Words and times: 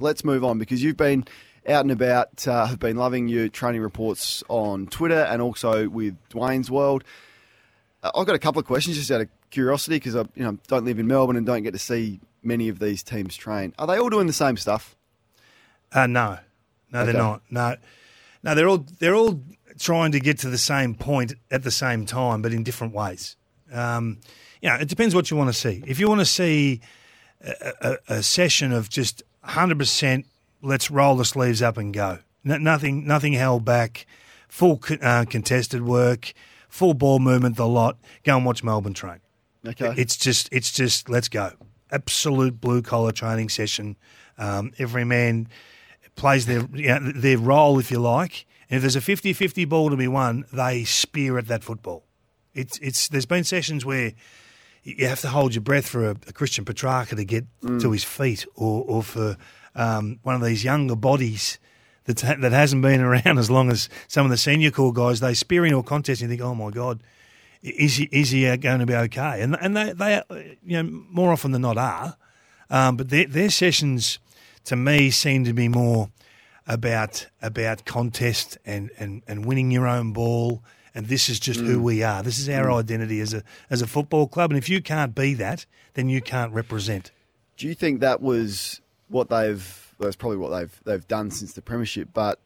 let's 0.00 0.24
move 0.24 0.44
on 0.44 0.58
because 0.58 0.82
you've 0.82 0.96
been 0.96 1.24
out 1.68 1.82
and 1.82 1.90
about, 1.90 2.46
uh, 2.46 2.66
have 2.66 2.78
been 2.78 2.96
loving 2.96 3.28
your 3.28 3.48
training 3.48 3.80
reports 3.82 4.42
on 4.48 4.86
Twitter 4.86 5.20
and 5.20 5.42
also 5.42 5.88
with 5.88 6.16
Dwayne's 6.30 6.70
World. 6.70 7.02
Uh, 8.02 8.10
I've 8.14 8.26
got 8.26 8.36
a 8.36 8.38
couple 8.38 8.60
of 8.60 8.66
questions 8.66 8.96
just 8.96 9.10
out 9.10 9.20
of 9.22 9.28
curiosity 9.50 9.96
because 9.96 10.14
I 10.16 10.20
you 10.34 10.44
know, 10.44 10.58
don't 10.68 10.84
live 10.84 10.98
in 10.98 11.06
Melbourne 11.06 11.36
and 11.36 11.44
don't 11.44 11.62
get 11.62 11.72
to 11.72 11.78
see 11.78 12.20
many 12.42 12.68
of 12.68 12.78
these 12.78 13.02
teams 13.02 13.36
train. 13.36 13.74
Are 13.78 13.86
they 13.86 13.98
all 13.98 14.10
doing 14.10 14.26
the 14.28 14.32
same 14.32 14.56
stuff? 14.56 14.94
Uh, 15.92 16.06
no, 16.06 16.38
no, 16.92 17.00
Okay. 17.00 17.12
they're 17.12 17.20
not. 17.20 17.42
No, 17.50 17.76
no, 18.42 18.54
they're 18.54 18.68
all 18.68 18.84
they're 18.98 19.14
all 19.14 19.40
trying 19.78 20.12
to 20.12 20.20
get 20.20 20.38
to 20.40 20.48
the 20.48 20.58
same 20.58 20.94
point 20.94 21.34
at 21.50 21.62
the 21.62 21.70
same 21.70 22.06
time, 22.06 22.42
but 22.42 22.52
in 22.52 22.62
different 22.62 22.94
ways. 22.94 23.36
Um, 23.72 24.18
you 24.62 24.68
know, 24.68 24.76
it 24.76 24.88
depends 24.88 25.14
what 25.14 25.30
you 25.30 25.36
want 25.36 25.48
to 25.48 25.52
see. 25.58 25.82
If 25.86 25.98
you 26.00 26.08
want 26.08 26.20
to 26.20 26.24
see 26.26 26.80
a, 27.40 27.72
a, 27.80 27.96
a 28.08 28.22
session 28.22 28.72
of 28.72 28.88
just 28.88 29.22
hundred 29.42 29.78
percent, 29.78 30.26
let's 30.62 30.90
roll 30.90 31.16
the 31.16 31.24
sleeves 31.24 31.62
up 31.62 31.76
and 31.76 31.92
go. 31.94 32.18
No, 32.44 32.58
nothing, 32.58 33.06
nothing 33.06 33.32
held 33.32 33.64
back. 33.64 34.06
Full 34.48 34.80
uh, 35.02 35.24
contested 35.28 35.82
work, 35.82 36.32
full 36.68 36.94
ball 36.94 37.18
movement, 37.18 37.56
the 37.56 37.66
lot. 37.66 37.98
Go 38.24 38.36
and 38.36 38.46
watch 38.46 38.62
Melbourne 38.62 38.94
train. 38.94 39.20
Okay. 39.66 39.92
It's 39.96 40.16
just, 40.16 40.48
it's 40.52 40.70
just, 40.70 41.08
let's 41.08 41.28
go. 41.28 41.52
Absolute 41.90 42.60
blue 42.60 42.82
collar 42.82 43.12
training 43.12 43.48
session. 43.48 43.96
Um, 44.38 44.72
every 44.78 45.04
man 45.04 45.48
plays 46.14 46.46
their 46.46 46.64
you 46.72 46.88
know, 46.88 47.12
their 47.12 47.38
role, 47.38 47.78
if 47.78 47.90
you 47.90 47.98
like. 47.98 48.46
And 48.70 48.76
if 48.76 48.82
there's 48.82 48.96
a 48.96 49.00
50-50 49.00 49.68
ball 49.68 49.90
to 49.90 49.96
be 49.96 50.08
won, 50.08 50.44
they 50.52 50.84
spear 50.84 51.38
at 51.38 51.48
that 51.48 51.62
football. 51.62 52.04
It's 52.54 52.78
it's. 52.78 53.08
There's 53.08 53.26
been 53.26 53.44
sessions 53.44 53.84
where 53.84 54.12
you 54.86 55.08
have 55.08 55.20
to 55.20 55.28
hold 55.28 55.54
your 55.54 55.62
breath 55.62 55.88
for 55.88 56.10
a, 56.10 56.16
a 56.28 56.32
Christian 56.32 56.64
Petracca 56.64 57.16
to 57.16 57.24
get 57.24 57.44
to 57.80 57.90
his 57.90 58.04
feet, 58.04 58.46
or 58.54 58.84
or 58.86 59.02
for 59.02 59.36
um, 59.74 60.18
one 60.22 60.34
of 60.34 60.42
these 60.42 60.64
younger 60.64 60.96
bodies 60.96 61.58
that's, 62.04 62.22
ha- 62.22 62.36
that 62.38 62.52
hasn't 62.52 62.82
been 62.82 63.00
around 63.10 63.38
as 63.38 63.50
long 63.50 63.70
as 63.70 63.88
some 64.08 64.24
of 64.24 64.30
the 64.30 64.36
senior 64.36 64.70
core 64.70 64.92
guys. 64.92 65.20
They 65.20 65.34
spear 65.34 65.66
in 65.66 65.74
all 65.74 65.82
contests, 65.82 66.20
and 66.22 66.30
you 66.30 66.36
think, 66.36 66.46
oh 66.46 66.54
my 66.54 66.70
god, 66.70 67.02
is 67.62 67.96
he 67.96 68.04
is 68.12 68.30
he 68.30 68.46
uh, 68.46 68.56
going 68.56 68.80
to 68.80 68.86
be 68.86 68.94
okay? 68.94 69.42
And 69.42 69.56
and 69.60 69.76
they 69.76 69.92
they 69.92 70.14
uh, 70.14 70.22
you 70.64 70.82
know 70.82 71.04
more 71.10 71.32
often 71.32 71.52
than 71.52 71.62
not 71.62 71.76
are, 71.76 72.16
um, 72.70 72.96
but 72.96 73.10
their 73.10 73.26
their 73.26 73.50
sessions 73.50 74.18
to 74.64 74.76
me 74.76 75.10
seem 75.10 75.44
to 75.44 75.52
be 75.52 75.68
more 75.68 76.10
about 76.66 77.26
about 77.40 77.84
contest 77.84 78.58
and, 78.66 78.90
and, 78.98 79.22
and 79.26 79.44
winning 79.44 79.70
your 79.70 79.86
own 79.86 80.12
ball. 80.12 80.62
And 80.96 81.08
this 81.08 81.28
is 81.28 81.38
just 81.38 81.60
who 81.60 81.78
mm. 81.78 81.82
we 81.82 82.02
are. 82.02 82.22
This 82.22 82.38
is 82.38 82.48
our 82.48 82.68
mm. 82.68 82.78
identity 82.78 83.20
as 83.20 83.34
a 83.34 83.42
as 83.68 83.82
a 83.82 83.86
football 83.86 84.26
club. 84.26 84.50
And 84.50 84.56
if 84.56 84.70
you 84.70 84.80
can't 84.80 85.14
be 85.14 85.34
that, 85.34 85.66
then 85.92 86.08
you 86.08 86.22
can't 86.22 86.54
represent. 86.54 87.10
Do 87.58 87.68
you 87.68 87.74
think 87.74 88.00
that 88.00 88.22
was 88.22 88.80
what 89.08 89.28
they've? 89.28 89.94
That's 90.00 90.16
probably 90.16 90.38
what 90.38 90.58
they've 90.58 90.80
they've 90.84 91.06
done 91.06 91.30
since 91.30 91.52
the 91.52 91.60
premiership. 91.60 92.08
But 92.14 92.40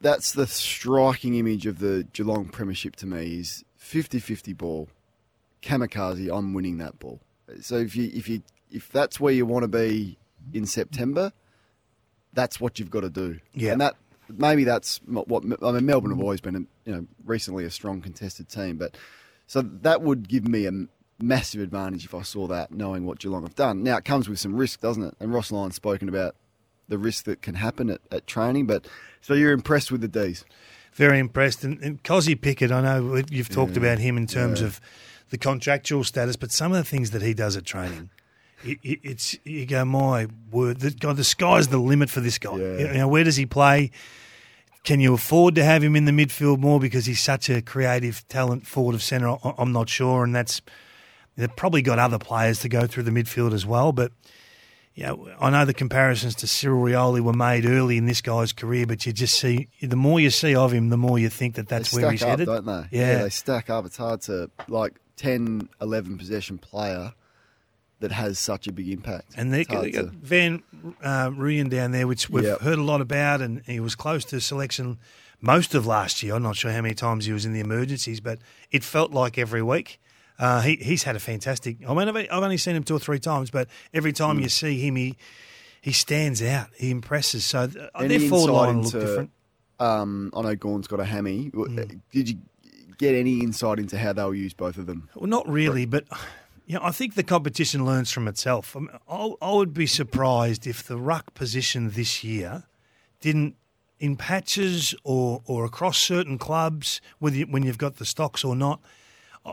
that's 0.00 0.32
the 0.32 0.48
striking 0.48 1.36
image 1.36 1.64
of 1.64 1.78
the 1.78 2.04
Geelong 2.12 2.48
premiership 2.48 2.96
to 2.96 3.06
me 3.06 3.38
is 3.38 3.64
50-50 3.80 4.56
ball, 4.56 4.88
kamikaze. 5.62 6.28
I'm 6.36 6.54
winning 6.54 6.78
that 6.78 6.98
ball. 6.98 7.20
So 7.60 7.76
if 7.76 7.94
you 7.94 8.10
if 8.12 8.28
you 8.28 8.42
if 8.72 8.90
that's 8.90 9.20
where 9.20 9.32
you 9.32 9.46
want 9.46 9.62
to 9.62 9.68
be 9.68 10.18
in 10.52 10.66
September, 10.66 11.32
that's 12.32 12.60
what 12.60 12.80
you've 12.80 12.90
got 12.90 13.02
to 13.02 13.10
do. 13.10 13.38
Yeah. 13.54 13.72
and 13.72 13.80
that 13.80 13.94
maybe 14.28 14.64
that's 14.64 15.00
what 15.04 15.44
I 15.44 15.72
mean. 15.72 15.86
Melbourne 15.86 16.10
have 16.10 16.20
always 16.20 16.40
been, 16.40 16.66
you 16.84 16.92
know, 16.92 17.06
recently 17.24 17.64
a 17.64 17.70
strong 17.70 18.00
contested 18.00 18.48
team, 18.48 18.76
but 18.76 18.96
so 19.46 19.62
that 19.62 20.02
would 20.02 20.28
give 20.28 20.48
me 20.48 20.66
a 20.66 20.72
massive 21.20 21.60
advantage 21.60 22.04
if 22.04 22.14
I 22.14 22.22
saw 22.22 22.46
that, 22.48 22.72
knowing 22.72 23.06
what 23.06 23.18
Geelong 23.18 23.42
have 23.42 23.54
done. 23.54 23.82
Now 23.82 23.96
it 23.96 24.04
comes 24.04 24.28
with 24.28 24.38
some 24.38 24.54
risk, 24.54 24.80
doesn't 24.80 25.02
it? 25.02 25.14
And 25.20 25.32
Ross 25.32 25.52
Lyon's 25.52 25.76
spoken 25.76 26.08
about 26.08 26.34
the 26.88 26.98
risk 26.98 27.24
that 27.24 27.42
can 27.42 27.54
happen 27.54 27.90
at, 27.90 28.00
at 28.10 28.26
training. 28.26 28.66
But 28.66 28.86
so 29.20 29.34
you're 29.34 29.52
impressed 29.52 29.92
with 29.92 30.00
the 30.00 30.08
D's? 30.08 30.44
Very 30.94 31.18
impressed. 31.18 31.64
And, 31.64 31.80
and 31.80 32.02
Kozzy 32.02 32.38
Pickett, 32.38 32.70
I 32.70 32.80
know 32.82 33.22
you've 33.30 33.48
talked 33.48 33.76
about 33.76 33.98
him 33.98 34.16
in 34.16 34.26
terms 34.26 34.60
of 34.60 34.80
the 35.30 35.38
contractual 35.38 36.04
status, 36.04 36.36
but 36.36 36.52
some 36.52 36.72
of 36.72 36.78
the 36.78 36.84
things 36.84 37.12
that 37.12 37.22
he 37.22 37.32
does 37.32 37.56
at 37.56 37.64
training, 37.64 38.10
it, 38.64 38.78
it, 38.82 39.00
it's 39.02 39.38
you 39.44 39.64
go, 39.64 39.84
my 39.84 40.26
word, 40.50 40.80
the, 40.80 40.90
God, 40.90 41.16
the 41.16 41.24
sky's 41.24 41.68
the 41.68 41.78
limit 41.78 42.10
for 42.10 42.20
this 42.20 42.38
guy. 42.38 42.56
Yeah. 42.56 42.78
You 42.78 42.98
know, 42.98 43.08
where 43.08 43.24
does 43.24 43.36
he 43.36 43.46
play? 43.46 43.90
Can 44.84 45.00
you 45.00 45.14
afford 45.14 45.54
to 45.54 45.64
have 45.64 45.82
him 45.82 45.94
in 45.94 46.06
the 46.06 46.12
midfield 46.12 46.58
more 46.58 46.80
because 46.80 47.06
he's 47.06 47.20
such 47.20 47.48
a 47.48 47.62
creative 47.62 48.26
talent 48.28 48.66
forward 48.66 48.94
of 48.94 49.02
centre? 49.02 49.36
I'm 49.56 49.72
not 49.72 49.88
sure, 49.88 50.24
and 50.24 50.34
that's 50.34 50.60
they've 51.36 51.54
probably 51.54 51.82
got 51.82 51.98
other 51.98 52.18
players 52.18 52.60
to 52.60 52.68
go 52.68 52.86
through 52.86 53.04
the 53.04 53.10
midfield 53.10 53.52
as 53.52 53.66
well, 53.66 53.92
but. 53.92 54.12
You 54.94 55.06
know, 55.06 55.30
I 55.40 55.48
know 55.48 55.64
the 55.64 55.72
comparisons 55.72 56.34
to 56.34 56.46
Cyril 56.46 56.82
Rioli 56.82 57.22
were 57.22 57.32
made 57.32 57.64
early 57.64 57.96
in 57.96 58.04
this 58.04 58.20
guy's 58.20 58.52
career, 58.52 58.86
but 58.86 59.06
you 59.06 59.12
just 59.14 59.40
see 59.40 59.68
the 59.80 59.96
more 59.96 60.20
you 60.20 60.28
see 60.28 60.54
of 60.54 60.70
him, 60.70 60.90
the 60.90 60.98
more 60.98 61.18
you 61.18 61.30
think 61.30 61.54
that 61.54 61.66
that's 61.66 61.94
where 61.94 62.10
he's 62.10 62.22
up, 62.22 62.28
headed. 62.28 62.46
don't 62.46 62.66
they? 62.66 62.88
Yeah. 62.90 63.22
they 63.22 63.30
stack 63.30 63.70
up. 63.70 63.86
It's 63.86 63.96
hard 63.96 64.20
to 64.24 64.50
like 64.68 65.00
10, 65.16 65.70
11 65.80 66.18
possession 66.18 66.58
player 66.58 67.14
that 68.02 68.12
has 68.12 68.38
such 68.38 68.66
a 68.68 68.72
big 68.72 68.88
impact. 68.90 69.32
And 69.36 69.52
they, 69.52 69.64
they 69.64 69.90
got 69.90 70.02
to- 70.04 70.10
Van 70.12 70.62
uh, 71.02 71.30
Rooyen 71.30 71.70
down 71.70 71.90
there, 71.92 72.06
which 72.06 72.28
we've 72.30 72.44
Yep. 72.44 72.60
heard 72.60 72.78
a 72.78 72.82
lot 72.82 73.00
about, 73.00 73.40
and 73.40 73.62
he 73.66 73.80
was 73.80 73.94
close 73.94 74.24
to 74.26 74.40
selection 74.40 74.98
most 75.40 75.74
of 75.74 75.86
last 75.86 76.22
year. 76.22 76.34
I'm 76.34 76.42
not 76.42 76.56
sure 76.56 76.70
how 76.70 76.82
many 76.82 76.94
times 76.94 77.24
he 77.24 77.32
was 77.32 77.44
in 77.46 77.52
the 77.52 77.60
emergencies, 77.60 78.20
but 78.20 78.38
it 78.70 78.84
felt 78.84 79.10
like 79.12 79.38
every 79.38 79.62
week. 79.62 79.98
Uh, 80.38 80.60
he, 80.60 80.76
he's 80.76 81.04
had 81.04 81.14
a 81.16 81.20
fantastic. 81.20 81.76
I 81.88 81.94
mean, 81.94 82.08
I've, 82.08 82.16
I've 82.16 82.42
only 82.42 82.56
seen 82.58 82.74
him 82.76 82.84
two 82.84 82.96
or 82.96 82.98
three 82.98 83.18
times, 83.20 83.50
but 83.50 83.68
every 83.94 84.12
time 84.12 84.36
Hmm. 84.36 84.42
you 84.42 84.48
see 84.48 84.78
him, 84.80 84.96
he 84.96 85.16
he 85.80 85.92
stands 85.92 86.40
out. 86.42 86.68
He 86.76 86.90
impresses. 86.90 87.44
So 87.44 87.68
Any 87.98 88.16
their 88.18 88.28
forward 88.28 88.52
line 88.52 88.76
will 88.76 88.84
look 88.84 88.94
into- 88.94 89.06
different. 89.06 89.30
Um, 89.80 90.30
I 90.36 90.42
know 90.42 90.54
Gawn's 90.54 90.86
got 90.86 91.00
a 91.00 91.04
hammy. 91.04 91.48
Hmm. 91.54 91.76
Did 92.12 92.28
you 92.30 92.38
get 92.98 93.14
any 93.16 93.40
insight 93.40 93.78
into 93.80 93.98
how 93.98 94.12
they'll 94.12 94.34
use 94.34 94.54
both 94.54 94.76
of 94.78 94.86
them? 94.86 95.08
Well, 95.16 95.28
not 95.28 95.48
really, 95.48 95.86
but 95.86 96.04
know, 96.68 96.80
I 96.82 96.90
think 96.90 97.14
the 97.14 97.22
competition 97.22 97.84
learns 97.84 98.10
from 98.10 98.28
itself. 98.28 98.76
I, 98.76 98.80
mean, 98.80 98.90
I, 99.08 99.32
I 99.40 99.52
would 99.52 99.74
be 99.74 99.86
surprised 99.86 100.66
if 100.66 100.82
the 100.82 100.96
ruck 100.96 101.34
position 101.34 101.90
this 101.90 102.22
year 102.22 102.64
didn't, 103.20 103.56
in 103.98 104.16
patches 104.16 104.94
or, 105.04 105.42
or 105.46 105.64
across 105.64 105.98
certain 105.98 106.38
clubs, 106.38 107.00
whether 107.18 107.36
you, 107.36 107.46
when 107.46 107.62
you've 107.62 107.78
got 107.78 107.96
the 107.96 108.04
stocks 108.04 108.44
or 108.44 108.56
not, 108.56 108.80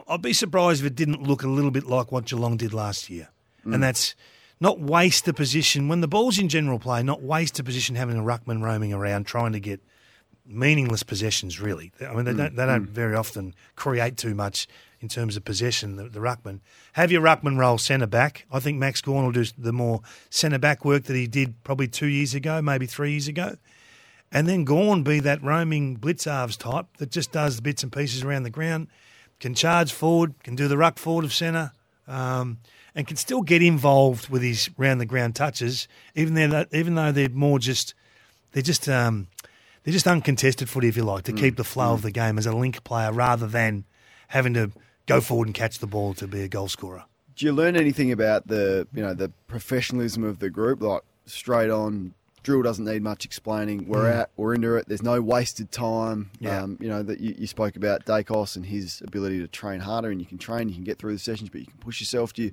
I'd 0.08 0.22
be 0.22 0.34
surprised 0.34 0.81
if 0.81 0.88
it 0.88 0.96
didn't 0.96 1.24
look 1.24 1.44
a 1.44 1.48
little 1.48 1.72
bit 1.72 1.86
like 1.86 2.12
what 2.12 2.25
Geelong 2.25 2.58
did 2.58 2.74
last 2.74 3.09
year. 3.09 3.30
And 3.64 3.75
mm. 3.75 3.81
that's 3.81 4.16
not 4.59 4.80
waste 4.80 5.25
the 5.25 5.34
position 5.34 5.88
when 5.88 6.02
the 6.02 6.08
ball's 6.08 6.38
in 6.38 6.50
general 6.50 6.80
play, 6.80 7.02
not 7.02 7.22
waste 7.22 7.56
the 7.56 7.64
position 7.64 7.96
having 7.96 8.18
a 8.18 8.22
ruckman 8.22 8.62
roaming 8.62 8.94
around 8.94 9.25
trying 9.25 9.53
to 9.53 9.59
get 9.59 9.81
meaningless 10.46 11.03
possessions. 11.03 11.59
Really, 11.59 11.92
I 12.02 12.14
mean 12.14 12.25
they 12.25 12.34
mm. 12.34 12.38
don't 12.38 12.56
they 12.56 12.66
don't 12.66 12.88
mm. 12.88 12.90
very 12.90 13.16
often 13.16 13.56
create 13.75 14.18
too 14.18 14.36
much 14.36 14.68
in 15.02 15.08
terms 15.08 15.38
of 15.38 15.46
possession. 15.46 15.96
The, 15.96 16.10
the 16.10 16.20
ruckman 16.20 16.60
have 16.94 17.12
your 17.12 17.22
ruckman 17.22 17.58
roll 17.58 17.78
centre 17.78 18.08
back. 18.08 18.46
I 18.52 18.60
think 18.60 18.78
Max 18.78 19.02
Gawn 19.02 19.26
will 19.26 19.32
do 19.32 19.46
the 19.58 19.74
more 19.74 20.02
centre 20.30 20.60
back 20.60 20.84
work 20.86 21.04
that 21.04 21.16
he 21.16 21.28
did 21.28 21.64
probably 21.64 21.88
two 21.88 22.08
years 22.08 22.34
ago, 22.34 22.62
maybe 22.62 22.86
three 22.86 23.12
years 23.12 23.28
ago. 23.28 23.58
And 24.32 24.48
then 24.48 24.64
Gawn 24.64 25.04
be 25.04 25.20
that 25.22 25.42
roaming 25.42 25.96
blitz 25.96 26.26
blitzarves 26.26 26.58
type 26.58 26.86
that 26.98 27.10
just 27.10 27.32
does 27.32 27.56
the 27.56 27.62
bits 27.62 27.84
and 27.84 27.92
pieces 27.92 28.24
around 28.24 28.44
the 28.44 28.50
ground, 28.50 28.88
can 29.40 29.56
charge 29.56 29.92
forward, 29.92 30.36
can 30.44 30.56
do 30.56 30.68
the 30.68 30.78
ruck 30.78 31.00
forward 31.00 31.26
of 31.26 31.34
centre, 31.34 31.72
um, 32.08 32.60
and 32.94 33.08
can 33.08 33.18
still 33.18 33.42
get 33.42 33.64
involved 33.64 34.30
with 34.30 34.42
his 34.42 34.70
round 34.78 35.02
the 35.02 35.06
ground 35.06 35.36
touches, 35.36 35.88
even 36.16 36.34
though 36.34 36.66
even 36.72 36.96
though 36.96 37.12
they're 37.12 37.30
more 37.30 37.58
just 37.58 37.94
they're 38.52 38.62
just 38.62 38.88
um, 38.90 39.28
they're 39.84 39.94
just 39.94 40.08
uncontested 40.08 40.70
footy, 40.70 40.88
if 40.88 40.98
you 40.98 41.04
like, 41.04 41.24
to 41.24 41.34
keep 41.34 41.56
the 41.56 41.64
flow 41.64 41.94
of 41.94 42.02
the 42.02 42.12
game 42.12 42.38
as 42.38 42.46
a 42.46 42.52
link 42.52 42.84
player 42.84 43.12
rather 43.12 43.48
than 43.48 43.86
having 44.28 44.54
to 44.54 44.72
go 45.09 45.20
forward 45.20 45.47
and 45.47 45.56
catch 45.56 45.80
the 45.80 45.88
ball 45.88 46.14
to 46.14 46.28
be 46.28 46.42
a 46.42 46.47
goal 46.47 46.70
scorer. 46.70 47.03
Do 47.36 47.46
you 47.46 47.52
learn 47.52 47.75
anything 47.75 48.12
about 48.12 48.47
the 48.47 48.88
you 48.94 49.02
know 49.02 49.14
the 49.14 49.30
professionalism 49.47 50.24
of 50.24 50.40
the 50.40 50.50
group? 50.50 50.81
Like 50.81 51.02
straight 51.25 51.70
on, 51.70 52.14
drill 52.44 52.62
doesn't 52.62 52.86
need 52.86 53.01
much 53.01 53.25
explaining. 53.25 53.88
We're 53.88 54.12
out, 54.12 54.30
we're 54.36 54.54
into 54.54 54.75
it. 54.75 54.88
There's 54.88 55.01
no 55.01 55.22
wasted 55.22 55.72
time. 55.72 56.31
Yeah. 56.39 56.62
Um, 56.62 56.78
you 56.80 56.89
know 56.89 57.01
that 57.01 57.19
you, 57.19 57.34
you 57.38 57.48
spoke 57.48 57.75
about 57.75 58.06
Daicos 58.06 58.56
and 58.56 58.66
his 58.66 59.01
ability 59.01 59.39
to 59.39 59.48
train 59.48 59.80
harder, 59.80 60.10
and 60.10 60.19
you 60.19 60.28
can 60.28 60.38
train, 60.38 60.69
you 60.69 60.75
can 60.75 60.84
get 60.84 61.00
through 61.00 61.13
the 61.13 61.19
sessions, 61.19 61.50
but 61.50 61.62
you 61.62 61.68
can 61.68 61.78
push 61.80 62.00
yourself. 62.00 62.34
Do 62.34 62.44
you 62.44 62.51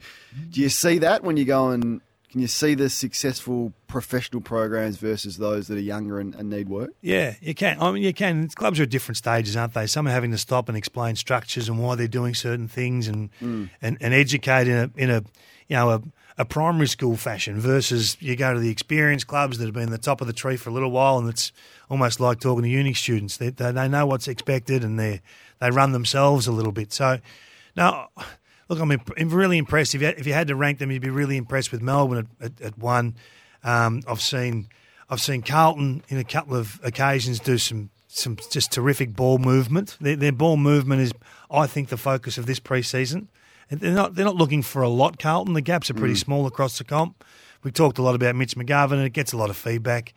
do 0.51 0.61
you 0.61 0.69
see 0.69 0.99
that 0.99 1.25
when 1.25 1.37
you 1.37 1.45
go 1.45 1.71
and 1.71 2.01
can 2.31 2.41
you 2.41 2.49
see 2.49 2.75
the 2.75 2.91
successful 2.91 3.73
professional 3.87 4.43
programs 4.43 4.97
versus 4.97 5.37
those 5.37 5.69
that 5.69 5.79
are 5.79 5.81
younger 5.81 6.19
and, 6.19 6.35
and 6.35 6.51
need 6.51 6.69
work? 6.69 6.91
Yeah, 7.01 7.35
you 7.41 7.55
can. 7.55 7.81
I 7.81 7.91
mean, 7.93 8.03
you 8.03 8.13
can. 8.13 8.49
Clubs 8.49 8.81
are 8.81 8.83
at 8.83 8.91
different 8.91 9.17
stages, 9.17 9.57
aren't 9.57 9.75
they? 9.75 9.87
Some 9.87 10.07
are 10.09 10.11
having 10.11 10.33
to 10.33 10.39
stop 10.39 10.69
and 10.69 10.77
explain 10.77 11.17
structures 11.17 11.69
and 11.69 11.83
why 11.83 11.95
they're 11.95 12.09
doing 12.09 12.35
certain 12.35 12.69
things, 12.69 13.07
and 13.07 13.31
mm. 13.41 13.71
and, 13.81 13.97
and 14.01 14.13
educate 14.13 14.67
in 14.67 14.77
a 14.77 14.91
in 14.97 15.11
a 15.11 15.23
you 15.69 15.77
know 15.77 15.91
a, 15.91 16.03
a 16.39 16.45
primary 16.45 16.89
school 16.89 17.17
fashion. 17.17 17.61
Versus 17.61 18.17
you 18.21 18.35
go 18.35 18.53
to 18.53 18.61
the 18.61 18.71
experienced 18.71 19.29
clubs 19.29 19.59
that 19.59 19.67
have 19.67 19.75
been 19.75 19.91
the 19.91 19.99
top 19.99 20.21
of 20.21 20.27
the 20.27 20.33
tree 20.33 20.57
for 20.57 20.71
a 20.71 20.73
little 20.73 20.91
while, 20.91 21.19
and 21.19 21.29
it's 21.29 21.53
almost 21.89 22.19
like 22.19 22.41
talking 22.41 22.65
to 22.65 22.69
uni 22.69 22.93
students. 22.93 23.37
They 23.37 23.51
they, 23.51 23.71
they 23.71 23.89
know 23.89 24.05
what's 24.05 24.27
expected, 24.27 24.83
and 24.83 24.99
they 24.99 25.23
they 25.61 25.71
run 25.71 25.93
themselves 25.93 26.47
a 26.47 26.53
little 26.53 26.73
bit. 26.73 26.93
So 26.93 27.21
now. 27.77 28.09
Look, 28.69 28.81
I'm, 28.81 28.91
imp- 28.91 29.13
I'm 29.17 29.31
really 29.31 29.59
impressed. 29.59 29.95
If 29.95 30.01
you, 30.01 30.07
had, 30.09 30.19
if 30.19 30.27
you 30.27 30.33
had 30.33 30.49
to 30.49 30.57
rank 30.57 30.79
them, 30.79 30.91
you'd 30.91 31.03
be 31.03 31.11
really 31.11 31.37
impressed 31.37 31.71
with 31.73 31.83
Melbourne 31.83 32.29
at, 32.41 32.47
at, 32.47 32.61
at 32.61 32.79
one. 32.79 33.15
Um, 33.63 34.03
I've 34.09 34.21
seen 34.21 34.69
I've 35.09 35.21
seen 35.21 35.43
Carlton 35.43 36.03
in 36.09 36.19
a 36.19 36.25
couple 36.25 36.57
of 36.57 36.81
occasions 36.83 37.39
do 37.39 37.59
some 37.59 37.91
some 38.09 38.37
just 38.51 38.73
terrific 38.73 39.15
ball 39.15 39.39
movement. 39.39 39.97
Their, 40.01 40.17
their 40.17 40.33
ball 40.33 40.57
movement 40.57 41.03
is, 41.03 41.13
I 41.51 41.67
think, 41.67 41.89
the 41.89 41.97
focus 41.97 42.39
of 42.39 42.47
this 42.47 42.59
preseason. 42.59 43.29
And 43.71 43.81
they're 43.81 43.93
not 43.93 44.15
they're 44.15 44.25
not 44.25 44.37
looking 44.37 44.63
for 44.63 44.83
a 44.83 44.89
lot, 44.89 45.19
Carlton. 45.19 45.55
The 45.55 45.61
gaps 45.61 45.91
are 45.91 45.95
pretty 45.95 46.15
small 46.15 46.47
across 46.47 46.79
the 46.79 46.85
comp. 46.85 47.25
We 47.63 47.71
talked 47.73 47.99
a 47.99 48.03
lot 48.03 48.15
about 48.15 48.37
Mitch 48.37 48.55
McGovern, 48.57 48.93
and 48.93 49.05
it 49.07 49.13
gets 49.13 49.33
a 49.33 49.37
lot 49.37 49.51
of 49.51 49.57
feedback. 49.57 50.15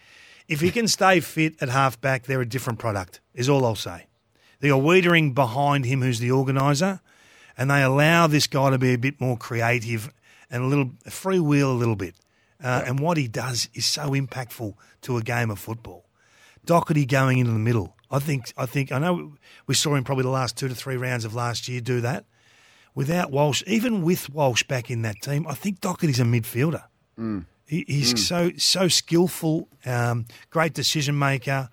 If 0.48 0.62
he 0.62 0.72
can 0.72 0.88
stay 0.88 1.19
fit 1.19 1.56
at 1.62 1.69
halfback, 1.69 2.24
they're 2.24 2.42
a 2.42 2.48
different 2.48 2.80
product. 2.80 3.22
Is 3.34 3.50
all 3.50 3.66
I'll 3.66 3.75
say. 3.75 4.07
They 4.60 4.69
are 4.69 4.80
Weitering 4.80 5.34
behind 5.34 5.86
him, 5.86 6.02
who's 6.02 6.19
the 6.19 6.31
organiser, 6.31 7.00
and 7.60 7.70
they 7.70 7.84
allow 7.84 8.26
this 8.26 8.48
guy 8.48 8.70
to 8.70 8.78
be 8.78 8.94
a 8.94 8.98
bit 8.98 9.20
more 9.20 9.38
creative 9.38 10.12
and 10.50 10.64
a 10.64 10.66
little 10.66 10.92
free 11.10 11.42
wheel 11.42 11.70
a 11.72 11.74
little 11.74 11.98
bit. 11.98 12.16
Uh, 12.64 12.84
and 12.86 13.00
what 13.00 13.18
he 13.18 13.28
does 13.28 13.70
is 13.74 13.86
so 13.86 14.12
impactful 14.12 14.74
to 15.02 15.18
a 15.18 15.22
game 15.22 15.52
of 15.52 15.60
football. 15.60 16.06
Docherty 16.66 17.06
going 17.06 17.38
into 17.38 17.52
the 17.52 17.60
middle. 17.60 17.96
I 18.10 18.20
think. 18.20 18.54
I 18.58 18.66
think. 18.66 18.92
I 18.92 18.98
know 18.98 19.34
we 19.68 19.76
saw 19.76 19.94
him 19.96 20.04
probably 20.04 20.24
the 20.24 20.30
last 20.30 20.58
two 20.58 20.68
to 20.70 20.76
three 20.76 20.96
rounds 20.98 21.26
of 21.26 21.36
last 21.36 21.68
year 21.68 21.82
do 21.82 22.02
that. 22.02 22.26
Without 22.96 23.30
Walsh, 23.30 23.62
even 23.68 24.04
with 24.04 24.30
Walsh 24.30 24.64
back 24.64 24.90
in 24.90 25.04
that 25.04 25.22
team, 25.22 25.46
I 25.48 25.54
think 25.54 25.80
Docherty's 25.80 26.20
a 26.20 26.24
midfielder. 26.24 26.84
He, 27.68 27.86
he's 27.88 28.26
so 28.28 28.52
so 28.58 28.88
skillful, 28.88 29.68
um, 29.86 30.26
great 30.50 30.74
decision 30.74 31.20
maker, 31.20 31.70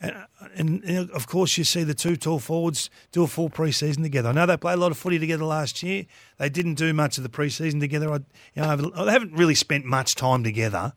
and, 0.00 0.14
and, 0.54 0.84
and 0.84 1.10
of 1.10 1.26
course 1.26 1.58
you 1.58 1.64
see 1.64 1.82
the 1.84 1.94
two 1.94 2.16
tall 2.16 2.38
forwards 2.38 2.90
do 3.12 3.22
a 3.22 3.26
full 3.26 3.50
pre-season 3.50 4.02
together. 4.02 4.28
I 4.28 4.32
know 4.32 4.46
they 4.46 4.56
played 4.56 4.74
a 4.74 4.80
lot 4.80 4.92
of 4.92 4.98
footy 4.98 5.18
together 5.18 5.44
last 5.44 5.82
year. 5.82 6.06
They 6.38 6.48
didn't 6.48 6.74
do 6.74 6.92
much 6.92 7.16
of 7.16 7.22
the 7.22 7.28
pre-season 7.28 7.80
together. 7.80 8.10
I, 8.12 8.16
you 8.54 8.62
know, 8.62 9.06
haven't 9.06 9.32
really 9.32 9.54
spent 9.54 9.84
much 9.84 10.14
time 10.14 10.44
together 10.44 10.92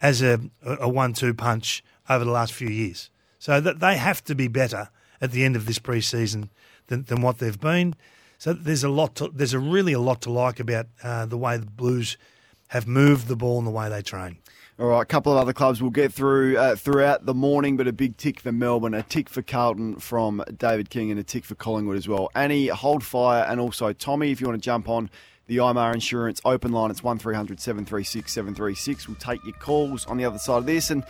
as 0.00 0.20
a, 0.20 0.40
a 0.64 0.88
one-two 0.88 1.34
punch 1.34 1.82
over 2.08 2.24
the 2.24 2.30
last 2.30 2.52
few 2.52 2.68
years. 2.68 3.10
So 3.38 3.60
that 3.60 3.80
they 3.80 3.96
have 3.96 4.22
to 4.24 4.34
be 4.34 4.48
better 4.48 4.90
at 5.20 5.32
the 5.32 5.44
end 5.44 5.56
of 5.56 5.66
this 5.66 5.78
pre-season 5.78 6.50
than, 6.88 7.04
than 7.04 7.22
what 7.22 7.38
they've 7.38 7.58
been. 7.58 7.94
So 8.38 8.52
there's 8.52 8.84
a 8.84 8.88
lot. 8.88 9.14
To, 9.16 9.30
there's 9.32 9.54
a 9.54 9.58
really 9.58 9.92
a 9.92 10.00
lot 10.00 10.20
to 10.22 10.30
like 10.30 10.60
about 10.60 10.86
uh, 11.02 11.26
the 11.26 11.38
way 11.38 11.56
the 11.56 11.66
Blues 11.66 12.16
have 12.68 12.86
moved 12.86 13.28
the 13.28 13.36
ball 13.36 13.58
and 13.58 13.66
the 13.66 13.70
way 13.70 13.88
they 13.88 14.02
train. 14.02 14.38
All 14.78 14.86
right, 14.86 15.02
a 15.02 15.04
couple 15.04 15.32
of 15.32 15.38
other 15.38 15.52
clubs 15.52 15.82
we'll 15.82 15.90
get 15.90 16.14
through 16.14 16.56
uh, 16.56 16.74
throughout 16.76 17.26
the 17.26 17.34
morning, 17.34 17.76
but 17.76 17.86
a 17.86 17.92
big 17.92 18.16
tick 18.16 18.40
for 18.40 18.52
Melbourne, 18.52 18.94
a 18.94 19.02
tick 19.02 19.28
for 19.28 19.42
Carlton 19.42 19.96
from 19.96 20.42
David 20.56 20.88
King, 20.88 21.10
and 21.10 21.20
a 21.20 21.22
tick 21.22 21.44
for 21.44 21.54
Collingwood 21.54 21.98
as 21.98 22.08
well. 22.08 22.30
Annie, 22.34 22.68
hold 22.68 23.04
fire, 23.04 23.44
and 23.44 23.60
also 23.60 23.92
Tommy, 23.92 24.30
if 24.30 24.40
you 24.40 24.46
want 24.46 24.60
to 24.60 24.64
jump 24.64 24.88
on 24.88 25.10
the 25.46 25.58
IMR 25.58 25.92
Insurance 25.92 26.40
open 26.46 26.72
line, 26.72 26.90
it's 26.90 27.02
1300 27.02 27.60
736 27.60 28.32
736. 28.32 29.08
We'll 29.08 29.16
take 29.16 29.44
your 29.44 29.52
calls 29.54 30.06
on 30.06 30.16
the 30.16 30.24
other 30.24 30.38
side 30.38 30.56
of 30.56 30.66
this, 30.66 30.90
and 30.90 31.04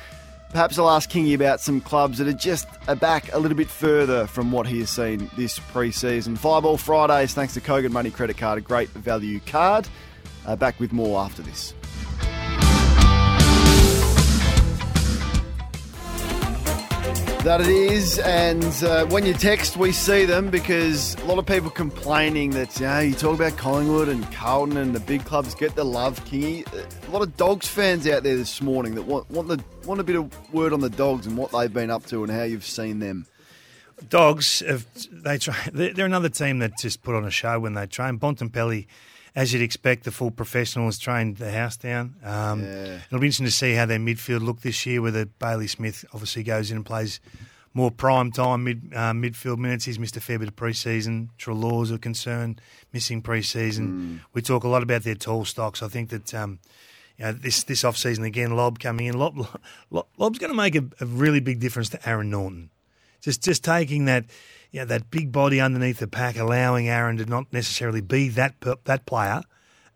perhaps 0.50 0.76
I'll 0.76 0.91
ask 0.91 1.08
Kingy 1.08 1.37
about 1.37 1.61
some 1.61 1.81
clubs 1.81 2.19
that 2.19 2.26
are 2.26 2.32
just 2.32 2.67
back 2.99 3.32
a 3.32 3.38
little 3.38 3.56
bit 3.56 3.69
further 3.69 4.26
from 4.26 4.50
what 4.50 4.67
he 4.67 4.81
has 4.81 4.91
seen 4.91 5.31
this 5.37 5.61
pre-season. 5.61 6.35
Fireball 6.35 6.79
Fridays, 6.79 7.32
thanks 7.32 7.55
to 7.55 7.61
Kogan 7.61 7.93
Money 7.93 8.11
Credit 8.11 8.37
Card, 8.37 8.58
a 8.58 8.61
great 8.61 8.88
value 8.88 9.38
card. 9.47 9.87
Uh, 10.47 10.56
back 10.56 10.81
with 10.81 10.93
more 10.93 11.20
after 11.20 11.43
this. 11.43 11.75
That 17.44 17.61
it 17.61 17.67
is, 17.67 18.21
and 18.21 18.62
uh, 18.85 19.05
when 19.06 19.27
you 19.27 19.33
text, 19.35 19.77
we 19.77 19.91
see 19.91 20.25
them 20.25 20.49
because 20.49 21.17
a 21.17 21.25
lot 21.25 21.39
of 21.39 21.47
people 21.47 21.71
complaining 21.71 22.50
that 22.50 22.79
you 22.79 22.87
know, 22.87 23.00
you 23.00 23.15
talk 23.15 23.35
about 23.35 23.56
Collingwood 23.56 24.09
and 24.09 24.31
Carlton 24.31 24.77
and 24.77 24.94
the 24.94 25.00
big 25.00 25.25
clubs 25.25 25.53
get 25.56 25.75
the 25.75 25.83
love, 25.85 26.25
Kingy. 26.25 26.65
A 27.09 27.11
lot 27.11 27.21
of 27.21 27.37
Dogs 27.37 27.67
fans 27.67 28.06
out 28.06 28.23
there 28.23 28.37
this 28.37 28.62
morning 28.62 28.94
that 28.94 29.03
want 29.03 29.29
want 29.29 29.49
the 29.49 29.61
want 29.85 29.99
a 29.99 30.05
bit 30.05 30.15
of 30.15 30.53
word 30.55 30.73
on 30.73 30.83
the 30.83 30.89
Dogs 30.89 31.27
and 31.27 31.37
what 31.37 31.50
they've 31.50 31.73
been 31.73 31.91
up 31.91 32.06
to 32.06 32.23
and 32.23 32.31
how 32.31 32.44
you've 32.44 32.65
seen 32.65 33.00
them. 33.00 33.27
Dogs, 34.09 34.61
have, 34.61 34.87
they 35.11 35.37
try, 35.39 35.56
they're 35.73 36.06
another 36.06 36.29
team 36.29 36.61
that 36.61 36.79
just 36.79 37.03
put 37.03 37.17
on 37.17 37.25
a 37.25 37.31
show 37.31 37.59
when 37.59 37.75
they 37.75 37.87
train. 37.87 38.21
Bontempelli, 38.21 38.87
as 39.34 39.52
you'd 39.52 39.62
expect, 39.62 40.05
the 40.05 40.11
full 40.11 40.31
professionals 40.31 40.99
trained 40.99 41.38
the 41.38 41.50
house 41.50 41.76
down. 41.76 42.14
Um, 42.23 42.62
Yeah. 42.62 42.99
It'll 43.06 43.19
be 43.19 43.26
interesting 43.26 43.46
to 43.46 43.52
see 43.52 43.75
how 43.75 43.87
their 43.87 43.99
midfield 43.99 44.43
look 44.43 44.61
this 44.61 44.84
year, 44.87 45.00
whether 45.00 45.25
Bailey 45.26 45.67
Smith 45.67 46.05
obviously 46.12 46.43
goes 46.43 46.70
in 46.70 46.79
and 46.79 46.87
plays 46.87 47.20
more 47.75 47.90
prime 47.90 48.31
time 48.31 48.64
mid 48.64 48.93
uh, 48.94 49.12
midfield 49.12 49.58
minutes. 49.58 49.87
He's 49.87 49.99
missed 49.99 50.17
a 50.17 50.20
fair 50.20 50.38
bit 50.38 50.49
of 50.49 50.56
preseason. 50.56 51.29
Treloar's 51.38 51.90
are 51.90 51.99
concerned, 51.99 52.61
missing 52.93 53.23
preseason. 53.23 54.20
We 54.34 54.43
talk 54.43 54.64
a 54.64 54.69
lot 54.69 54.82
about 54.82 55.02
their 55.02 55.14
tall 55.14 55.44
stocks. 55.44 55.82
I 55.82 55.88
think 55.88 56.11
that. 56.11 56.34
Um, 56.34 56.58
you 57.19 57.26
know, 57.26 57.32
this 57.32 57.62
this 57.64 57.84
off 57.84 57.99
season 57.99 58.25
again, 58.25 58.56
Lobb 58.56 58.79
coming 58.79 59.05
in. 59.05 59.19
Lobb, 59.19 59.37
Lobb 59.90 60.06
Lobb's 60.17 60.38
going 60.38 60.50
to 60.50 60.56
make 60.56 60.75
a, 60.75 60.82
a 60.99 61.05
really 61.05 61.40
big 61.40 61.61
difference 61.61 61.90
to 61.90 62.08
Aaron 62.08 62.31
Naughton 62.31 62.70
just 63.23 63.43
just 63.43 63.64
taking 63.64 64.05
that 64.06 64.25
you 64.73 64.81
know, 64.81 64.87
that 64.87 65.11
big 65.11 65.31
body 65.31 65.61
underneath 65.61 65.99
the 65.99 66.09
pack, 66.09 66.37
allowing 66.37 66.89
Aaron 66.89 67.19
to 67.19 67.27
not 67.27 67.53
necessarily 67.53 68.01
be 68.01 68.29
that 68.31 68.55
that 68.85 69.07
player, 69.07 69.43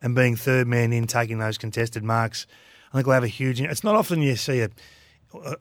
and 0.00 0.14
being 0.14 0.37
third 0.37 0.69
man 0.69 0.93
in, 0.93 1.06
taking 1.06 1.38
those 1.38 1.58
contested 1.58 2.05
marks. 2.05 2.46
I 2.93 2.99
think 2.99 3.06
will 3.06 3.14
have 3.14 3.25
a 3.25 3.28
huge. 3.28 3.61
It's 3.61 3.82
not 3.82 3.96
often 3.96 4.23
you 4.23 4.37
see 4.37 4.61
a. 4.61 4.70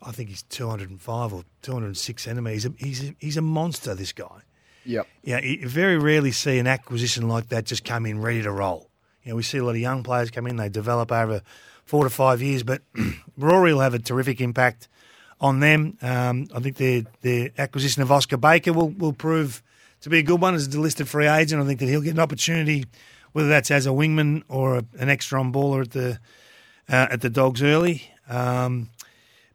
I 0.01 0.11
think 0.11 0.29
he's 0.29 0.43
two 0.43 0.69
hundred 0.69 0.89
and 0.89 1.01
five 1.01 1.33
or 1.33 1.43
two 1.61 1.73
hundred 1.73 1.87
and 1.87 1.97
six 1.97 2.23
centimeters. 2.23 2.63
He's 2.63 2.65
a, 2.65 2.85
he's 2.85 3.09
a, 3.09 3.15
he's 3.19 3.37
a 3.37 3.41
monster. 3.41 3.95
This 3.95 4.11
guy. 4.11 4.41
Yep. 4.85 5.07
Yeah, 5.23 5.41
you 5.41 5.67
very 5.67 5.97
rarely 5.97 6.31
see 6.31 6.59
an 6.59 6.67
acquisition 6.67 7.27
like 7.27 7.49
that 7.49 7.65
just 7.65 7.83
come 7.83 8.05
in 8.05 8.21
ready 8.21 8.43
to 8.43 8.51
roll. 8.51 8.91
You 9.23 9.31
know, 9.31 9.37
we 9.37 9.43
see 9.43 9.57
a 9.57 9.63
lot 9.63 9.71
of 9.71 9.77
young 9.77 10.03
players 10.03 10.29
come 10.29 10.45
in, 10.45 10.57
they 10.57 10.69
develop 10.69 11.11
over 11.11 11.41
four 11.85 12.03
to 12.03 12.09
five 12.11 12.41
years, 12.41 12.61
but 12.61 12.83
Rory 13.37 13.73
will 13.73 13.81
have 13.81 13.95
a 13.95 13.99
terrific 13.99 14.39
impact 14.41 14.87
on 15.39 15.59
them. 15.59 15.97
Um, 16.01 16.47
I 16.55 16.59
think 16.59 16.77
their 16.77 17.03
their 17.21 17.49
acquisition 17.57 18.01
of 18.01 18.11
Oscar 18.11 18.37
Baker 18.37 18.73
will, 18.73 18.89
will 18.89 19.13
prove 19.13 19.61
to 20.01 20.09
be 20.09 20.19
a 20.19 20.23
good 20.23 20.41
one 20.41 20.55
as 20.55 20.67
a 20.67 20.69
delisted 20.69 21.07
free 21.07 21.27
agent. 21.27 21.61
I 21.61 21.65
think 21.65 21.79
that 21.79 21.87
he'll 21.87 22.01
get 22.01 22.13
an 22.13 22.19
opportunity, 22.19 22.85
whether 23.33 23.49
that's 23.49 23.71
as 23.71 23.85
a 23.85 23.89
wingman 23.89 24.43
or 24.47 24.77
a, 24.77 24.85
an 24.99 25.09
extra 25.09 25.39
on 25.39 25.51
baller 25.51 25.81
at 25.81 25.91
the 25.91 26.19
uh, 26.89 27.07
at 27.11 27.21
the 27.21 27.29
Dogs 27.29 27.61
early. 27.63 28.09
Um, 28.29 28.89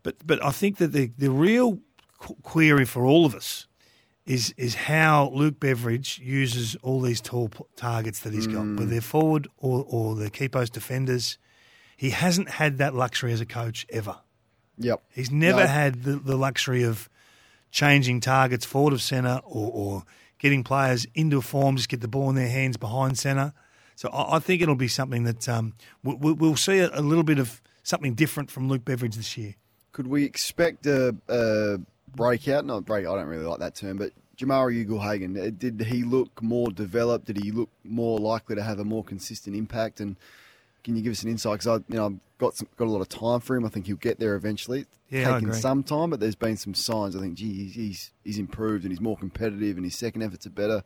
but 0.03 0.17
but 0.27 0.44
I 0.44 0.50
think 0.50 0.79
that 0.79 0.93
the 0.93 1.11
the 1.19 1.31
real 1.31 1.79
qu- 2.19 2.37
query 2.43 2.85
for 2.85 3.05
all 3.05 3.27
of 3.27 3.35
us 3.35 3.67
is 4.27 4.55
is 4.56 4.75
how 4.75 5.31
Luke 5.35 5.59
Beveridge 5.59 6.21
uses 6.23 6.77
all 6.82 7.00
these 7.00 7.21
tall 7.21 7.49
p- 7.49 7.65
targets 7.77 8.21
that 8.21 8.32
he's 8.32 8.47
got, 8.47 8.67
whether 8.67 8.87
they're 8.87 9.00
forward 9.00 9.49
or 9.56 9.85
or 9.88 10.15
the 10.15 10.31
key 10.31 10.49
post 10.49 10.73
defenders. 10.73 11.38
He 11.97 12.11
hasn't 12.11 12.49
had 12.49 12.79
that 12.79 12.94
luxury 12.94 13.32
as 13.32 13.41
a 13.41 13.47
coach 13.47 13.87
ever. 13.91 14.17
Yep. 14.81 15.03
He's 15.15 15.31
never 15.31 15.61
No. 15.61 15.67
had 15.67 16.03
the, 16.03 16.17
the 16.17 16.37
luxury 16.37 16.82
of 16.82 17.08
changing 17.70 18.20
targets 18.20 18.65
forward 18.65 18.93
of 18.93 19.01
centre 19.03 19.41
or, 19.44 19.70
or 19.72 20.03
getting 20.39 20.65
players 20.65 21.06
into 21.15 21.41
form, 21.41 21.77
just 21.77 21.89
get 21.89 22.01
the 22.01 22.08
ball 22.08 22.29
in 22.31 22.34
their 22.34 22.49
hands 22.49 22.77
behind 22.77 23.19
centre. 23.19 23.53
So 23.94 24.08
I, 24.08 24.37
I 24.37 24.39
think 24.41 24.63
it'll 24.63 24.75
be 24.75 24.89
something 24.89 25.25
that 25.25 25.49
um, 25.49 25.75
we, 26.03 26.15
we- 26.15 26.32
we'll 26.32 26.56
see 26.56 26.79
a, 26.79 26.91
a 26.99 27.03
little 27.03 27.25
bit 27.25 27.39
of 27.39 27.60
something 27.82 28.15
different 28.15 28.51
from 28.51 28.69
Luke 28.69 28.84
Beveridge 28.84 29.17
this 29.17 29.37
year. 29.39 29.55
Could 29.93 30.06
we 30.06 30.25
expect 30.25 30.87
a, 30.87 31.15
a 31.29 31.79
breakout? 32.17 32.65
Not 32.65 32.84
break. 32.84 33.06
I 33.06 33.15
don't 33.15 33.27
really 33.27 33.44
like 33.44 33.58
that 33.60 33.75
term, 33.75 33.99
but 33.99 34.13
Jamarra 34.39 34.72
Ugle-Hagan. 34.84 35.37
uh, 35.39 35.51
Did 35.56 35.81
he 35.82 36.03
look 36.05 36.41
more 36.43 36.70
developed? 36.70 37.27
Did 37.27 37.37
he 37.43 37.51
look 37.51 37.69
more 37.84 38.19
likely 38.19 38.56
to 38.56 38.63
have 38.63 38.79
a 38.79 38.84
more 38.84 39.05
consistent 39.05 39.55
impact? 39.55 40.01
And 40.01 40.17
can 40.84 40.96
you 40.96 41.03
give 41.03 41.13
us 41.13 41.22
an 41.22 41.31
insight? 41.31 41.60
Because 41.60 41.67
I, 41.67 41.75
you 41.93 41.96
know, 41.99 42.06
I've 42.06 42.19
got 42.39 42.56
some, 42.56 42.69
got 42.77 42.87
a 42.87 42.91
lot 42.91 43.01
of 43.01 43.08
time 43.08 43.41
for 43.41 43.56
him. 43.56 43.65
I 43.65 43.69
think 43.69 43.87
he'll 43.87 43.96
get 43.96 44.19
there 44.19 44.34
eventually. 44.34 44.81
It's 44.81 44.99
Yeah, 45.10 45.31
I 45.37 45.41
taken 45.41 45.55
some 45.55 45.82
time, 45.82 46.10
but 46.10 46.20
there's 46.20 46.34
been 46.37 46.56
some 46.56 46.75
signs. 46.75 47.15
I 47.17 47.20
think, 47.20 47.34
gee, 47.34 47.53
he's- 47.65 47.75
he's 47.75 48.10
he's 48.25 48.39
improved 48.39 48.84
and 48.84 48.93
he's 48.93 49.01
more 49.01 49.17
competitive, 49.17 49.77
and 49.77 49.84
his 49.84 49.96
second 49.96 50.22
efforts 50.22 50.46
are 50.46 50.51
better. 50.51 50.82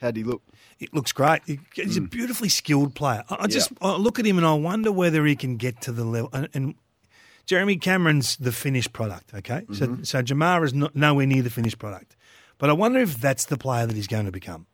How 0.00 0.08
would 0.08 0.16
he 0.16 0.24
look? 0.24 0.42
It 0.80 0.92
looks 0.94 1.12
great. 1.12 1.42
He- 1.46 1.60
He's 1.74 1.96
a 1.96 2.00
beautifully 2.00 2.48
skilled 2.48 2.94
player. 2.94 3.22
I 3.30 3.36
I 3.40 3.46
just. 3.46 3.70
Yeah. 3.80 3.88
I 3.88 3.96
look 3.96 4.18
at 4.18 4.26
him 4.26 4.36
and 4.38 4.46
I 4.46 4.54
wonder 4.54 4.90
whether 4.92 5.24
he 5.24 5.36
can 5.36 5.56
get 5.56 5.80
to 5.82 5.92
the 5.92 6.04
level. 6.04 6.30
And, 6.32 6.48
and 6.54 6.74
Jeremy 7.46 7.76
Cameron's 7.76 8.36
the 8.36 8.52
finished 8.52 8.92
product. 8.92 9.32
Okay, 9.34 9.62
Mm-hmm. 9.68 10.02
so 10.04 10.18
so 10.20 10.22
Jamarra 10.22 10.64
is 10.64 10.74
not, 10.74 10.94
nowhere 10.96 11.26
near 11.26 11.42
the 11.42 11.50
finished 11.50 11.78
product. 11.78 12.16
But 12.58 12.70
I 12.70 12.74
wonder 12.74 13.00
if 13.00 13.20
that's 13.20 13.44
the 13.46 13.56
player 13.56 13.86
that 13.86 13.94
he's 13.96 14.06
going 14.06 14.26
to 14.26 14.32
become. 14.32 14.66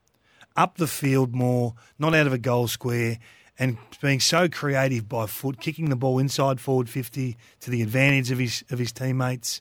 Up 0.56 0.76
the 0.76 0.86
field 0.88 1.34
more, 1.34 1.74
not 1.98 2.14
out 2.14 2.26
of 2.26 2.32
a 2.32 2.38
goal 2.38 2.66
square, 2.68 3.18
and 3.58 3.76
being 4.00 4.20
so 4.20 4.48
creative 4.48 5.08
by 5.08 5.26
foot, 5.26 5.60
kicking 5.60 5.88
the 5.88 5.96
ball 5.96 6.18
inside 6.18 6.60
forward 6.60 6.88
fifty 6.88 7.36
to 7.60 7.70
the 7.70 7.82
advantage 7.82 8.30
of 8.30 8.38
his 8.38 8.64
of 8.70 8.78
his 8.78 8.92
teammates, 8.92 9.60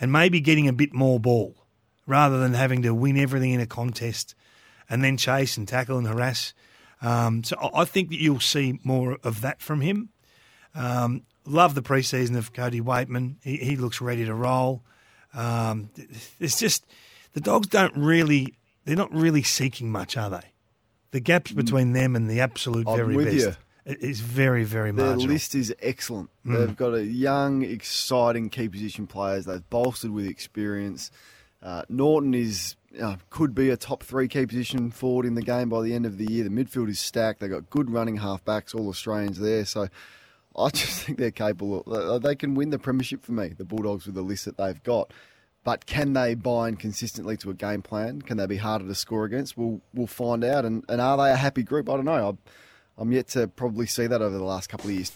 and 0.00 0.10
maybe 0.12 0.40
getting 0.40 0.68
a 0.68 0.72
bit 0.72 0.92
more 0.92 1.20
ball 1.20 1.54
rather 2.06 2.40
than 2.40 2.54
having 2.54 2.82
to 2.82 2.94
win 2.94 3.18
everything 3.18 3.52
in 3.52 3.60
a 3.60 3.66
contest 3.66 4.34
and 4.88 5.04
then 5.04 5.16
chase 5.16 5.56
and 5.56 5.68
tackle 5.68 5.98
and 5.98 6.06
harass. 6.06 6.54
Um, 7.02 7.44
so 7.44 7.56
I 7.60 7.82
I 7.82 7.84
think 7.84 8.08
that 8.10 8.20
you'll 8.20 8.40
see 8.40 8.80
more 8.82 9.18
of 9.22 9.40
that 9.42 9.60
from 9.60 9.80
him. 9.82 10.08
Um, 10.74 11.22
love 11.44 11.74
the 11.74 11.82
preseason 11.82 12.36
of 12.36 12.52
Cody 12.52 12.80
Weightman. 12.80 13.36
He, 13.42 13.56
he 13.58 13.76
looks 13.76 14.00
ready 14.00 14.24
to 14.24 14.34
roll. 14.34 14.82
Um, 15.34 15.90
it's 16.40 16.58
just 16.58 16.86
the 17.34 17.40
dogs 17.40 17.68
don't 17.68 17.96
really. 17.96 18.54
They're 18.84 18.96
not 18.96 19.12
really 19.12 19.42
seeking 19.42 19.92
much, 19.92 20.16
are 20.16 20.30
they? 20.30 20.52
The 21.10 21.20
gaps 21.20 21.52
between 21.52 21.92
them 21.92 22.16
and 22.16 22.28
the 22.28 22.40
absolute 22.40 22.86
I'm 22.86 22.96
very 22.96 23.24
best. 23.24 23.58
you. 23.86 23.96
is 24.00 24.20
very, 24.20 24.64
very 24.64 24.90
Their 24.92 25.06
marginal. 25.06 25.32
list 25.32 25.54
is 25.54 25.74
excellent. 25.80 26.30
They've 26.44 26.76
got 26.76 26.94
a 26.94 27.04
young, 27.04 27.62
exciting 27.62 28.50
key 28.50 28.68
position 28.68 29.06
players. 29.06 29.46
They've 29.46 29.68
bolstered 29.70 30.10
with 30.10 30.26
experience. 30.26 31.10
Uh, 31.62 31.82
Naughton 31.88 32.34
is 32.34 32.76
uh, 33.00 33.16
could 33.30 33.54
be 33.54 33.70
a 33.70 33.76
top 33.76 34.02
three 34.02 34.28
key 34.28 34.46
position 34.46 34.90
forward 34.90 35.26
in 35.26 35.34
the 35.34 35.42
game 35.42 35.68
by 35.68 35.82
the 35.82 35.94
end 35.94 36.06
of 36.06 36.18
the 36.18 36.30
year. 36.30 36.44
The 36.44 36.50
midfield 36.50 36.88
is 36.88 36.98
stacked. 37.00 37.40
They've 37.40 37.50
got 37.50 37.70
good 37.70 37.90
running 37.90 38.18
halfbacks, 38.18 38.74
all 38.74 38.88
Australians 38.88 39.38
there. 39.38 39.64
So 39.64 39.88
I 40.56 40.68
just 40.72 41.02
think 41.04 41.18
they're 41.18 41.30
capable. 41.30 41.80
Of, 41.82 42.22
they 42.22 42.34
can 42.34 42.54
win 42.54 42.70
the 42.70 42.78
premiership 42.78 43.24
for 43.24 43.32
me. 43.32 43.48
The 43.48 43.64
Bulldogs 43.64 44.06
with 44.06 44.14
the 44.14 44.22
list 44.22 44.44
that 44.44 44.56
they've 44.56 44.82
got. 44.82 45.12
But 45.68 45.84
can 45.84 46.14
they 46.14 46.34
bind 46.34 46.78
consistently 46.78 47.36
to 47.36 47.50
a 47.50 47.52
game 47.52 47.82
plan? 47.82 48.22
Can 48.22 48.38
they 48.38 48.46
be 48.46 48.56
harder 48.56 48.86
to 48.86 48.94
score 48.94 49.26
against? 49.26 49.58
We'll 49.58 49.82
we'll 49.92 50.06
find 50.06 50.42
out. 50.42 50.64
And, 50.64 50.82
and 50.88 50.98
are 50.98 51.18
they 51.18 51.30
a 51.30 51.36
happy 51.36 51.62
group? 51.62 51.90
I 51.90 51.96
don't 51.96 52.06
know. 52.06 52.28
I'm, 52.30 52.38
I'm 52.96 53.12
yet 53.12 53.28
to 53.32 53.48
probably 53.48 53.84
see 53.84 54.06
that 54.06 54.22
over 54.22 54.38
the 54.38 54.44
last 54.44 54.70
couple 54.70 54.88
of 54.88 54.96
years. 54.96 55.12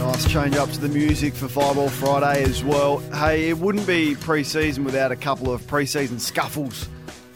Nice 0.00 0.28
change 0.28 0.56
up 0.56 0.72
to 0.72 0.80
the 0.80 0.88
music 0.88 1.32
for 1.32 1.46
Fireball 1.46 1.90
Friday 1.90 2.42
as 2.42 2.64
well. 2.64 2.98
Hey, 3.12 3.50
it 3.50 3.58
wouldn't 3.58 3.86
be 3.86 4.16
pre-season 4.16 4.82
without 4.82 5.12
a 5.12 5.16
couple 5.16 5.52
of 5.52 5.64
pre-season 5.68 6.18
scuffles. 6.18 6.88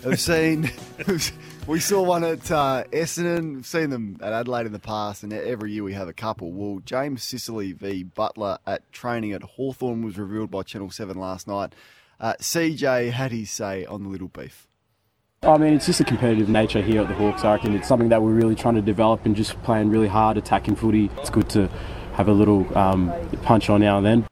We've 0.05 0.19
seen, 0.19 0.65
we 1.69 1.79
saw 1.79 2.03
one 2.03 2.25
at 2.25 2.51
uh, 2.51 2.85
Essendon. 2.91 3.57
We've 3.57 3.67
seen 3.67 3.91
them 3.91 4.17
at 4.23 4.33
Adelaide 4.33 4.65
in 4.65 4.73
the 4.73 4.79
past, 4.79 5.23
and 5.23 5.33
every 5.35 5.71
year 5.73 5.85
we 5.85 5.93
have 5.93 6.09
a 6.09 6.15
couple. 6.15 6.51
Well, 6.51 6.81
James 6.83 7.23
Sicily 7.23 7.73
v 7.73 8.03
Butler 8.03 8.59
at 8.67 8.91
training 8.91 9.33
at 9.33 9.43
Hawthorn 9.43 10.03
was 10.03 10.19
revealed 10.19 10.51
by 10.51 10.63
Channel 10.63 10.91
Seven 10.91 11.19
last 11.19 11.47
night. 11.47 11.75
Uh, 12.19 12.33
CJ 12.41 13.13
had 13.13 13.33
his 13.33 13.51
say 13.51 13.85
on 13.85 14.03
the 14.03 14.09
little 14.09 14.29
beef. 14.29 14.67
I 15.43 15.59
mean, 15.59 15.75
it's 15.75 15.87
just 15.87 16.01
a 16.01 16.05
competitive 16.05 16.49
nature 16.49 16.81
here 16.81 17.03
at 17.03 17.09
the 17.09 17.15
Hawks. 17.15 17.45
I 17.45 17.53
reckon 17.53 17.75
it's 17.75 17.87
something 17.87 18.09
that 18.09 18.23
we're 18.23 18.33
really 18.33 18.57
trying 18.57 18.75
to 18.75 18.83
develop 18.83 19.27
and 19.27 19.37
just 19.37 19.63
playing 19.63 19.91
really 19.91 20.09
hard, 20.09 20.39
attacking 20.39 20.75
footy. 20.75 21.11
It's 21.19 21.31
good 21.31 21.49
to 21.51 21.69
have 22.15 22.29
a 22.29 22.33
little 22.33 22.67
um, 22.77 23.13
punch 23.43 23.69
on 23.71 23.83
now 23.83 23.99
and 23.99 24.07
then. 24.07 24.27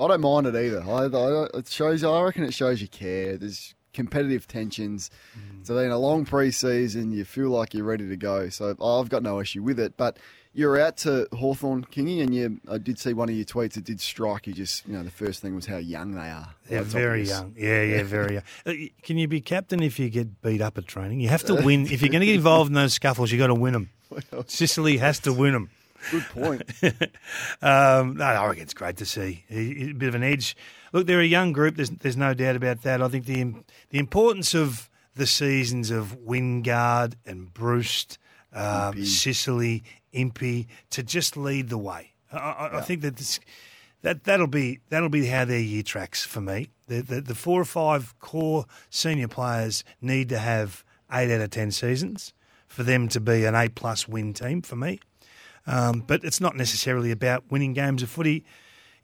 I 0.00 0.08
don't 0.08 0.22
mind 0.22 0.46
it 0.48 0.56
either. 0.56 0.82
I, 0.82 1.04
I, 1.04 1.58
it 1.58 1.68
shows. 1.68 2.02
I 2.02 2.22
reckon 2.22 2.42
it 2.42 2.54
shows 2.54 2.80
you 2.80 2.88
care. 2.88 3.36
There's 3.36 3.74
competitive 3.92 4.46
tensions. 4.46 5.10
Mm. 5.36 5.66
So 5.66 5.74
then 5.74 5.90
a 5.90 5.98
long 5.98 6.24
pre-season, 6.24 7.12
you 7.12 7.24
feel 7.24 7.50
like 7.50 7.74
you're 7.74 7.84
ready 7.84 8.08
to 8.08 8.16
go. 8.16 8.48
So 8.48 8.76
I've 8.80 9.08
got 9.08 9.22
no 9.22 9.40
issue 9.40 9.62
with 9.62 9.78
it. 9.78 9.96
But 9.96 10.18
you're 10.54 10.78
out 10.78 10.98
to 10.98 11.26
Hawthorn, 11.32 11.84
Kingy, 11.86 12.22
and 12.22 12.34
you. 12.34 12.60
I 12.70 12.78
did 12.78 12.98
see 12.98 13.14
one 13.14 13.28
of 13.28 13.34
your 13.34 13.44
tweets. 13.44 13.76
It 13.76 13.84
did 13.84 14.00
strike 14.00 14.46
you. 14.46 14.52
Just 14.52 14.86
you 14.86 14.92
know, 14.92 15.02
the 15.02 15.10
first 15.10 15.40
thing 15.40 15.54
was 15.54 15.66
how 15.66 15.78
young 15.78 16.12
they 16.12 16.28
are. 16.28 16.54
They're 16.68 16.82
very 16.82 17.26
young. 17.26 17.54
Yeah, 17.56 17.82
yeah, 17.82 18.02
very 18.02 18.34
young. 18.34 18.42
Uh, 18.66 18.72
Can 19.02 19.16
you 19.16 19.26
be 19.28 19.40
captain 19.40 19.82
if 19.82 19.98
you 19.98 20.08
get 20.10 20.42
beat 20.42 20.60
up 20.60 20.78
at 20.78 20.86
training? 20.86 21.20
You 21.20 21.28
have 21.28 21.44
to 21.44 21.54
win. 21.54 21.86
If 21.86 22.02
you're 22.02 22.10
going 22.10 22.20
to 22.20 22.26
get 22.26 22.34
involved 22.34 22.68
in 22.68 22.74
those 22.74 22.94
scuffles, 22.94 23.32
you 23.32 23.38
have 23.40 23.48
got 23.48 23.54
to 23.54 23.60
win 23.60 23.72
them. 23.72 23.90
Sicily 24.46 24.98
has 24.98 25.18
to 25.20 25.32
win 25.32 25.52
them. 25.52 25.70
Good 26.10 26.24
point. 26.30 26.62
Um, 27.62 28.16
no, 28.16 28.24
I 28.24 28.46
reckon 28.46 28.62
it's 28.64 28.74
great 28.74 28.96
to 28.96 29.06
see 29.06 29.44
a, 29.48 29.90
a 29.90 29.92
bit 29.92 30.08
of 30.08 30.14
an 30.16 30.24
edge. 30.24 30.56
Look, 30.92 31.06
they're 31.06 31.20
a 31.20 31.24
young 31.24 31.52
group. 31.52 31.76
There's 31.76 31.90
there's 31.90 32.16
no 32.16 32.34
doubt 32.34 32.56
about 32.56 32.82
that. 32.82 33.00
I 33.00 33.08
think 33.08 33.26
the 33.26 33.54
the 33.90 33.98
importance 33.98 34.54
of 34.54 34.90
the 35.14 35.26
seasons 35.26 35.90
of 35.90 36.18
Wingard 36.18 37.14
and 37.24 37.52
Bruce, 37.54 38.06
um. 38.52 39.04
Sicily, 39.04 39.84
Impey 40.12 40.66
to 40.90 41.02
just 41.02 41.36
lead 41.36 41.68
the 41.68 41.78
way. 41.78 42.12
I, 42.32 42.36
I, 42.36 42.78
I 42.78 42.80
think 42.80 43.02
that 43.02 43.16
this, 43.16 43.40
that 44.02 44.24
that'll 44.24 44.46
be 44.46 44.80
that'll 44.88 45.08
be 45.08 45.26
how 45.26 45.44
their 45.44 45.60
year 45.60 45.82
tracks 45.82 46.24
for 46.24 46.40
me. 46.40 46.70
The, 46.88 47.02
the 47.02 47.20
the 47.20 47.34
four 47.34 47.60
or 47.60 47.64
five 47.64 48.18
core 48.18 48.66
senior 48.90 49.28
players 49.28 49.84
need 50.00 50.28
to 50.30 50.38
have 50.38 50.84
eight 51.12 51.32
out 51.32 51.40
of 51.40 51.50
ten 51.50 51.70
seasons 51.70 52.34
for 52.66 52.82
them 52.82 53.08
to 53.08 53.20
be 53.20 53.44
an 53.44 53.54
eight 53.54 53.74
plus 53.74 54.08
win 54.08 54.32
team 54.32 54.62
for 54.62 54.76
me. 54.76 55.00
Um, 55.66 56.04
but 56.06 56.24
it's 56.24 56.40
not 56.40 56.56
necessarily 56.56 57.10
about 57.10 57.50
winning 57.50 57.72
games 57.72 58.02
of 58.02 58.10
footy. 58.10 58.44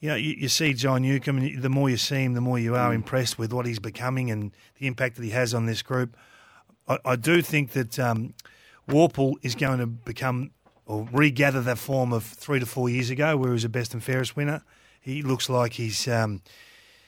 You 0.00 0.10
know, 0.10 0.14
you, 0.14 0.34
you 0.38 0.48
see 0.48 0.74
John 0.74 1.02
Newcombe, 1.02 1.38
and 1.38 1.62
the 1.62 1.68
more 1.68 1.90
you 1.90 1.96
see 1.96 2.24
him, 2.24 2.34
the 2.34 2.40
more 2.40 2.58
you 2.58 2.74
are 2.76 2.94
impressed 2.94 3.38
with 3.38 3.52
what 3.52 3.66
he's 3.66 3.78
becoming 3.78 4.30
and 4.30 4.52
the 4.78 4.86
impact 4.86 5.16
that 5.16 5.24
he 5.24 5.30
has 5.30 5.54
on 5.54 5.66
this 5.66 5.82
group. 5.82 6.16
I, 6.86 6.98
I 7.04 7.16
do 7.16 7.42
think 7.42 7.72
that 7.72 7.98
um, 7.98 8.34
Worpel 8.88 9.34
is 9.42 9.54
going 9.54 9.78
to 9.78 9.86
become 9.86 10.52
or 10.86 11.06
regather 11.12 11.60
that 11.60 11.78
form 11.78 12.12
of 12.12 12.24
three 12.24 12.58
to 12.58 12.66
four 12.66 12.88
years 12.88 13.10
ago, 13.10 13.36
where 13.36 13.50
he 13.50 13.52
was 13.52 13.64
a 13.64 13.68
best 13.68 13.92
and 13.92 14.02
fairest 14.02 14.34
winner. 14.36 14.62
He 15.00 15.22
looks 15.22 15.48
like 15.48 15.74
he's 15.74 16.08
um, 16.08 16.40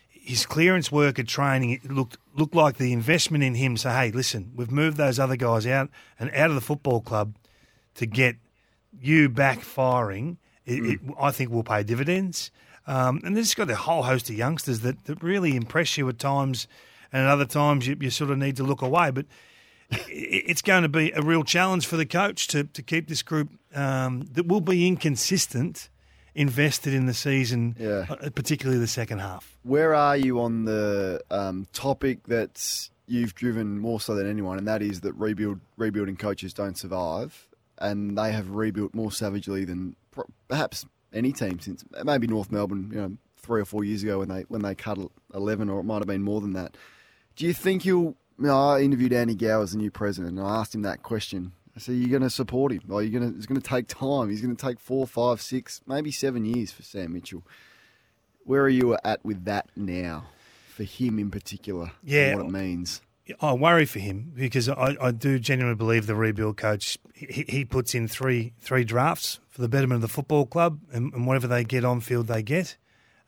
his 0.08 0.44
clearance 0.44 0.92
work 0.92 1.18
at 1.18 1.26
training 1.26 1.70
it 1.70 1.90
looked 1.90 2.18
looked 2.36 2.54
like 2.54 2.76
the 2.76 2.92
investment 2.92 3.42
in 3.42 3.54
him. 3.54 3.76
So 3.76 3.90
hey, 3.90 4.10
listen, 4.10 4.52
we've 4.54 4.70
moved 4.70 4.98
those 4.98 5.18
other 5.18 5.36
guys 5.36 5.66
out 5.66 5.88
and 6.18 6.30
out 6.34 6.50
of 6.50 6.54
the 6.54 6.60
football 6.60 7.00
club 7.00 7.34
to 7.94 8.06
get 8.06 8.36
you 8.98 9.28
back 9.28 9.60
firing. 9.60 10.38
It, 10.66 10.84
it, 10.84 11.00
I 11.20 11.30
think 11.30 11.50
will 11.50 11.64
pay 11.64 11.82
dividends. 11.82 12.50
Um, 12.86 13.20
and 13.24 13.36
there's 13.36 13.54
got 13.54 13.70
a 13.70 13.76
whole 13.76 14.02
host 14.04 14.30
of 14.30 14.36
youngsters 14.36 14.80
that, 14.80 15.04
that 15.04 15.22
really 15.22 15.56
impress 15.56 15.96
you 15.98 16.08
at 16.08 16.18
times, 16.18 16.66
and 17.12 17.22
at 17.22 17.28
other 17.28 17.44
times 17.44 17.86
you, 17.86 17.96
you 18.00 18.10
sort 18.10 18.30
of 18.30 18.38
need 18.38 18.56
to 18.56 18.62
look 18.62 18.82
away. 18.82 19.10
But 19.10 19.26
it- 19.90 20.44
it's 20.48 20.62
going 20.62 20.82
to 20.82 20.88
be 20.88 21.10
a 21.12 21.22
real 21.22 21.42
challenge 21.44 21.86
for 21.86 21.96
the 21.96 22.06
coach 22.06 22.46
to, 22.48 22.64
to 22.64 22.82
keep 22.82 23.08
this 23.08 23.22
group 23.22 23.48
um, 23.74 24.28
that 24.32 24.46
will 24.46 24.60
be 24.60 24.86
inconsistent 24.86 25.88
invested 26.34 26.94
in 26.94 27.06
the 27.06 27.14
season, 27.14 27.74
Yeah. 27.78 28.06
uh, 28.08 28.30
particularly 28.30 28.78
the 28.80 28.86
second 28.86 29.18
half. 29.18 29.56
Where 29.64 29.94
are 29.94 30.16
you 30.16 30.40
on 30.40 30.64
the 30.64 31.20
um, 31.30 31.66
topic 31.72 32.20
that's 32.28 32.90
you've 33.08 33.34
driven 33.34 33.78
more 33.80 34.00
so 34.00 34.14
than 34.14 34.28
anyone, 34.30 34.56
and 34.58 34.68
that 34.68 34.80
is 34.82 35.00
that 35.00 35.12
rebuild 35.14 35.58
rebuilding 35.76 36.16
coaches 36.16 36.54
don't 36.54 36.78
survive, 36.78 37.48
and 37.80 38.16
they 38.16 38.32
have 38.32 38.50
rebuilt 38.50 38.94
more 38.94 39.10
savagely 39.12 39.64
than 39.64 39.96
perhaps 40.48 40.86
any 41.12 41.32
team 41.32 41.58
since 41.60 41.84
maybe 42.04 42.26
North 42.26 42.52
Melbourne, 42.52 42.90
you 42.92 43.00
know, 43.00 43.16
three 43.36 43.60
or 43.60 43.64
four 43.64 43.84
years 43.84 44.02
ago 44.02 44.18
when 44.20 44.28
they 44.28 44.42
when 44.42 44.62
they 44.62 44.74
cut 44.74 44.98
eleven, 45.34 45.68
or 45.68 45.80
it 45.80 45.84
might 45.84 45.98
have 45.98 46.06
been 46.06 46.22
more 46.22 46.40
than 46.40 46.52
that. 46.52 46.76
Do 47.36 47.46
you 47.46 47.52
think 47.54 47.84
you'll? 47.84 48.16
You 48.38 48.46
know, 48.46 48.58
I 48.70 48.80
interviewed 48.80 49.12
Andy 49.12 49.34
Gow 49.34 49.60
as 49.62 49.72
the 49.72 49.78
new 49.78 49.90
president, 49.90 50.38
and 50.38 50.46
I 50.46 50.56
asked 50.60 50.74
him 50.74 50.82
that 50.82 51.02
question. 51.02 51.52
I 51.76 51.78
said, 51.80 51.96
"You're 51.96 52.08
going 52.10 52.22
to 52.22 52.30
support 52.30 52.72
him? 52.72 52.82
Or 52.88 53.02
you're 53.02 53.18
going 53.20 53.30
to? 53.32 53.36
It's 53.36 53.46
going 53.46 53.60
to 53.60 53.66
take 53.66 53.86
time. 53.86 54.30
He's 54.30 54.40
going 54.40 54.54
to 54.56 54.66
take 54.66 54.80
four, 54.80 55.06
five, 55.06 55.40
six, 55.42 55.80
maybe 55.86 56.10
seven 56.10 56.44
years 56.44 56.72
for 56.72 56.82
Sam 56.82 57.12
Mitchell." 57.12 57.42
Where 58.44 58.62
are 58.62 58.68
you 58.70 58.96
at 59.04 59.24
with 59.24 59.44
that 59.44 59.68
now, 59.76 60.24
for 60.74 60.84
him 60.84 61.18
in 61.18 61.30
particular? 61.30 61.84
and 62.02 62.10
Yeah. 62.10 62.34
what 62.36 62.46
it 62.46 62.50
means. 62.50 63.02
I 63.40 63.52
worry 63.52 63.86
for 63.86 63.98
him 63.98 64.32
because 64.34 64.68
I, 64.68 64.96
I 65.00 65.10
do 65.10 65.38
genuinely 65.38 65.76
believe 65.76 66.06
the 66.06 66.14
rebuild 66.14 66.56
coach 66.56 66.98
he, 67.14 67.44
he 67.48 67.64
puts 67.64 67.94
in 67.94 68.08
three 68.08 68.52
three 68.60 68.84
drafts 68.84 69.40
for 69.48 69.60
the 69.60 69.68
betterment 69.68 69.96
of 69.96 70.02
the 70.02 70.08
football 70.08 70.46
club 70.46 70.80
and, 70.92 71.12
and 71.12 71.26
whatever 71.26 71.46
they 71.46 71.64
get 71.64 71.84
on 71.84 72.00
field 72.00 72.26
they 72.26 72.42
get. 72.42 72.76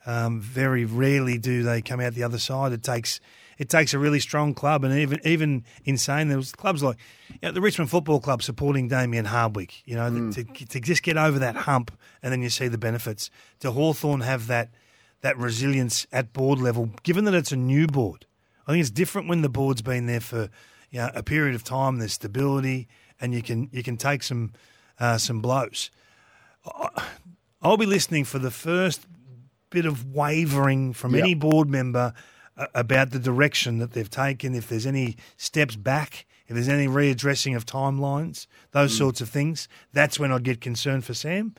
Um, 0.04 0.40
very 0.40 0.84
rarely 0.84 1.38
do 1.38 1.62
they 1.62 1.80
come 1.80 2.00
out 2.00 2.14
the 2.14 2.24
other 2.24 2.38
side. 2.38 2.72
It 2.72 2.82
takes 2.82 3.20
it 3.58 3.68
takes 3.68 3.94
a 3.94 3.98
really 3.98 4.18
strong 4.18 4.54
club, 4.54 4.82
and 4.82 4.92
even 4.98 5.20
even 5.24 5.64
insane. 5.84 6.28
There 6.28 6.36
was 6.36 6.52
clubs 6.52 6.82
like 6.82 6.96
you 7.28 7.38
know, 7.42 7.52
the 7.52 7.60
Richmond 7.60 7.90
Football 7.90 8.20
Club 8.20 8.42
supporting 8.42 8.88
Damien 8.88 9.26
Hardwick. 9.26 9.86
You 9.86 9.96
know, 9.96 10.32
to, 10.32 10.44
to 10.44 10.80
just 10.80 11.02
get 11.02 11.16
over 11.16 11.38
that 11.38 11.54
hump, 11.54 11.92
and 12.22 12.32
then 12.32 12.42
you 12.42 12.50
see 12.50 12.68
the 12.68 12.78
benefits. 12.78 13.30
To 13.60 13.70
Hawthorn 13.70 14.22
have 14.22 14.48
that 14.48 14.70
that 15.20 15.38
resilience 15.38 16.06
at 16.10 16.32
board 16.32 16.58
level, 16.58 16.90
given 17.04 17.24
that 17.26 17.34
it's 17.34 17.52
a 17.52 17.56
new 17.56 17.86
board. 17.86 18.26
I 18.66 18.72
think 18.72 18.80
it's 18.80 18.90
different 18.90 19.28
when 19.28 19.42
the 19.42 19.48
board's 19.48 19.82
been 19.82 20.06
there 20.06 20.20
for 20.20 20.48
you 20.90 21.00
know, 21.00 21.10
a 21.14 21.22
period 21.22 21.54
of 21.54 21.64
time. 21.64 21.98
There's 21.98 22.12
stability, 22.12 22.88
and 23.20 23.34
you 23.34 23.42
can 23.42 23.68
you 23.72 23.82
can 23.82 23.96
take 23.96 24.22
some 24.22 24.52
uh, 25.00 25.18
some 25.18 25.40
blows. 25.40 25.90
I'll 27.60 27.76
be 27.76 27.86
listening 27.86 28.24
for 28.24 28.38
the 28.38 28.50
first 28.50 29.06
bit 29.70 29.86
of 29.86 30.14
wavering 30.14 30.92
from 30.92 31.14
Yep. 31.14 31.22
any 31.24 31.34
board 31.34 31.68
member 31.68 32.12
uh, 32.56 32.66
about 32.74 33.10
the 33.10 33.18
direction 33.18 33.78
that 33.78 33.92
they've 33.92 34.10
taken. 34.10 34.54
If 34.54 34.68
there's 34.68 34.86
any 34.86 35.16
steps 35.36 35.76
back, 35.76 36.26
if 36.46 36.54
there's 36.54 36.68
any 36.68 36.86
readdressing 36.86 37.56
of 37.56 37.64
timelines, 37.64 38.46
those 38.72 38.96
sorts 38.96 39.20
of 39.20 39.28
things, 39.28 39.68
that's 39.92 40.18
when 40.18 40.30
I'd 40.30 40.44
get 40.44 40.60
concerned 40.60 41.04
for 41.04 41.14
Sam. 41.14 41.54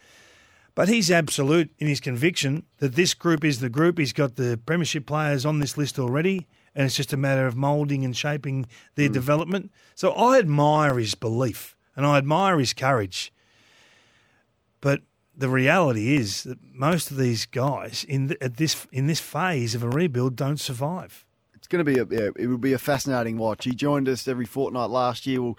But 0.76 0.90
he's 0.90 1.12
absolute 1.12 1.72
in 1.80 1.88
his 1.88 2.00
conviction 2.00 2.64
that 2.78 2.96
this 2.96 3.14
group 3.14 3.44
is 3.44 3.60
the 3.60 3.70
group. 3.70 3.98
He's 3.98 4.14
got 4.14 4.36
the 4.36 4.60
premiership 4.66 5.06
players 5.06 5.46
on 5.46 5.60
this 5.60 5.78
list 5.78 6.00
already, 6.00 6.48
and 6.76 6.86
it's 6.86 6.96
just 6.96 7.14
a 7.14 7.18
matter 7.18 7.46
of 7.46 7.56
moulding 7.56 8.04
and 8.04 8.16
shaping 8.16 8.66
their 8.96 9.10
mm. 9.10 9.14
development. 9.14 9.72
So 9.96 10.12
I 10.12 10.40
admire 10.40 10.98
his 10.98 11.16
belief 11.16 11.76
and 11.96 12.06
I 12.06 12.18
admire 12.18 12.60
his 12.60 12.74
courage. 12.74 13.32
But 14.82 15.02
the 15.36 15.50
reality 15.50 16.16
is 16.16 16.44
that 16.44 16.58
most 16.74 17.12
of 17.12 17.18
these 17.18 17.46
guys 17.46 18.04
in 18.08 18.30
th- 18.30 18.42
at 18.42 18.58
this 18.58 18.88
in 18.92 19.08
this 19.08 19.20
phase 19.20 19.76
of 19.76 19.84
a 19.84 19.90
rebuild 19.90 20.36
don't 20.36 20.60
survive. 20.60 21.26
It's 21.54 21.68
going 21.68 21.84
to 21.84 21.92
be 21.92 22.00
a 22.00 22.06
yeah, 22.06 22.30
it 22.36 22.48
will 22.48 22.58
be 22.58 22.74
a 22.74 22.78
fascinating 22.78 23.38
watch. 23.38 23.64
He 23.64 23.72
joined 23.72 24.10
us 24.10 24.28
every 24.28 24.46
fortnight 24.46 24.90
last 24.90 25.26
year. 25.26 25.42
We'll 25.42 25.58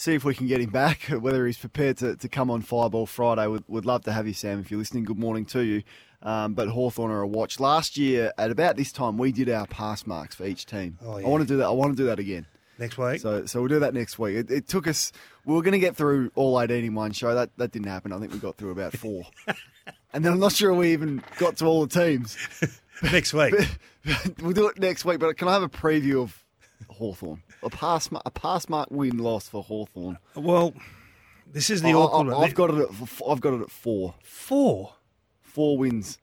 see 0.00 0.14
if 0.14 0.24
we 0.24 0.34
can 0.34 0.46
get 0.46 0.60
him 0.60 0.70
back. 0.70 1.02
Whether 1.10 1.46
he's 1.46 1.58
prepared 1.58 1.98
to, 1.98 2.16
to 2.16 2.28
come 2.28 2.50
on 2.50 2.62
Fireball 2.62 3.06
Friday, 3.06 3.46
would 3.46 3.64
would 3.68 3.86
love 3.86 4.04
to 4.04 4.12
have 4.12 4.26
you, 4.26 4.34
Sam. 4.34 4.60
If 4.60 4.70
you're 4.70 4.78
listening, 4.78 5.04
good 5.04 5.18
morning 5.18 5.44
to 5.46 5.60
you. 5.60 5.82
Um, 6.22 6.54
but 6.54 6.68
Hawthorn 6.68 7.10
are 7.10 7.22
a 7.22 7.28
watch. 7.28 7.60
Last 7.60 7.96
year 7.96 8.32
at 8.36 8.50
about 8.50 8.76
this 8.76 8.92
time, 8.92 9.16
we 9.16 9.32
did 9.32 9.48
our 9.48 9.66
pass 9.66 10.06
marks 10.06 10.34
for 10.34 10.44
each 10.44 10.66
team. 10.66 10.98
Oh, 11.02 11.18
I 11.18 11.22
want 11.22 11.42
to 11.42 11.48
do 11.48 11.56
that. 11.58 11.66
I 11.66 11.70
want 11.70 11.92
to 11.92 11.96
do 11.96 12.06
that 12.06 12.18
again. 12.18 12.46
next 12.78 12.98
week. 12.98 13.20
So, 13.20 13.46
so 13.46 13.60
we'll 13.60 13.68
do 13.68 13.78
that 13.80 13.94
next 13.94 14.18
week. 14.18 14.36
It, 14.36 14.50
it 14.50 14.68
took 14.68 14.86
us. 14.86 15.12
We 15.46 15.54
were 15.54 15.62
going 15.62 15.72
to 15.72 15.78
get 15.78 15.96
through 15.96 16.30
all 16.34 16.60
18 16.60 16.84
in 16.84 16.94
one 16.94 17.12
show. 17.12 17.34
That 17.34 17.50
that 17.56 17.72
didn't 17.72 17.88
happen. 17.88 18.12
I 18.12 18.18
think 18.18 18.32
we 18.32 18.38
got 18.38 18.56
through 18.56 18.72
about 18.72 18.96
four, 18.96 19.24
and 20.12 20.24
then 20.24 20.32
I'm 20.32 20.40
not 20.40 20.52
sure 20.52 20.74
we 20.74 20.92
even 20.92 21.22
got 21.38 21.56
to 21.58 21.66
all 21.66 21.86
the 21.86 22.00
teams. 22.00 22.36
next 23.02 23.32
week. 23.32 23.54
we'll 24.42 24.52
do 24.52 24.68
it 24.68 24.78
next 24.78 25.06
week. 25.06 25.20
But 25.20 25.38
can 25.38 25.48
I 25.48 25.54
have 25.54 25.62
a 25.62 25.68
preview 25.70 26.22
of 26.22 26.39
Hawthorn? 26.88 27.42
A 27.62 27.70
pass, 27.70 28.08
a 28.24 28.30
pass 28.30 28.68
mark 28.68 28.88
win 28.90 29.18
loss 29.18 29.48
for 29.48 29.62
Hawthorn. 29.62 30.18
well, 30.34 30.72
this 31.52 31.70
is 31.70 31.82
the 31.82 31.90
I, 31.90 31.94
awkward 31.94 32.32
one. 32.32 32.42
have 32.46 32.54
got 32.54 32.70
it. 32.70 32.80
At, 32.80 33.22
I've 33.28 33.40
got 33.40 33.54
it 33.54 33.62
at 33.62 33.70
four. 33.70 34.14
four. 34.22 34.94
Four 35.42 35.78
wins. 35.78 36.18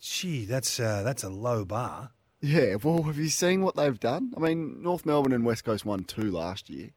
Gee, 0.00 0.44
that's 0.44 0.80
uh, 0.80 1.02
that's 1.04 1.22
a 1.22 1.28
low 1.28 1.64
bar. 1.64 2.10
Yeah. 2.40 2.74
Well, 2.82 3.04
have 3.04 3.16
you 3.18 3.28
seen 3.28 3.62
what 3.62 3.76
they've 3.76 3.98
done? 4.00 4.32
I 4.36 4.40
mean, 4.40 4.82
North 4.82 5.06
Melbourne 5.06 5.32
and 5.32 5.44
West 5.44 5.64
Coast 5.64 5.84
won 5.84 6.02
two 6.02 6.30
last 6.32 6.68
year, 6.68 6.90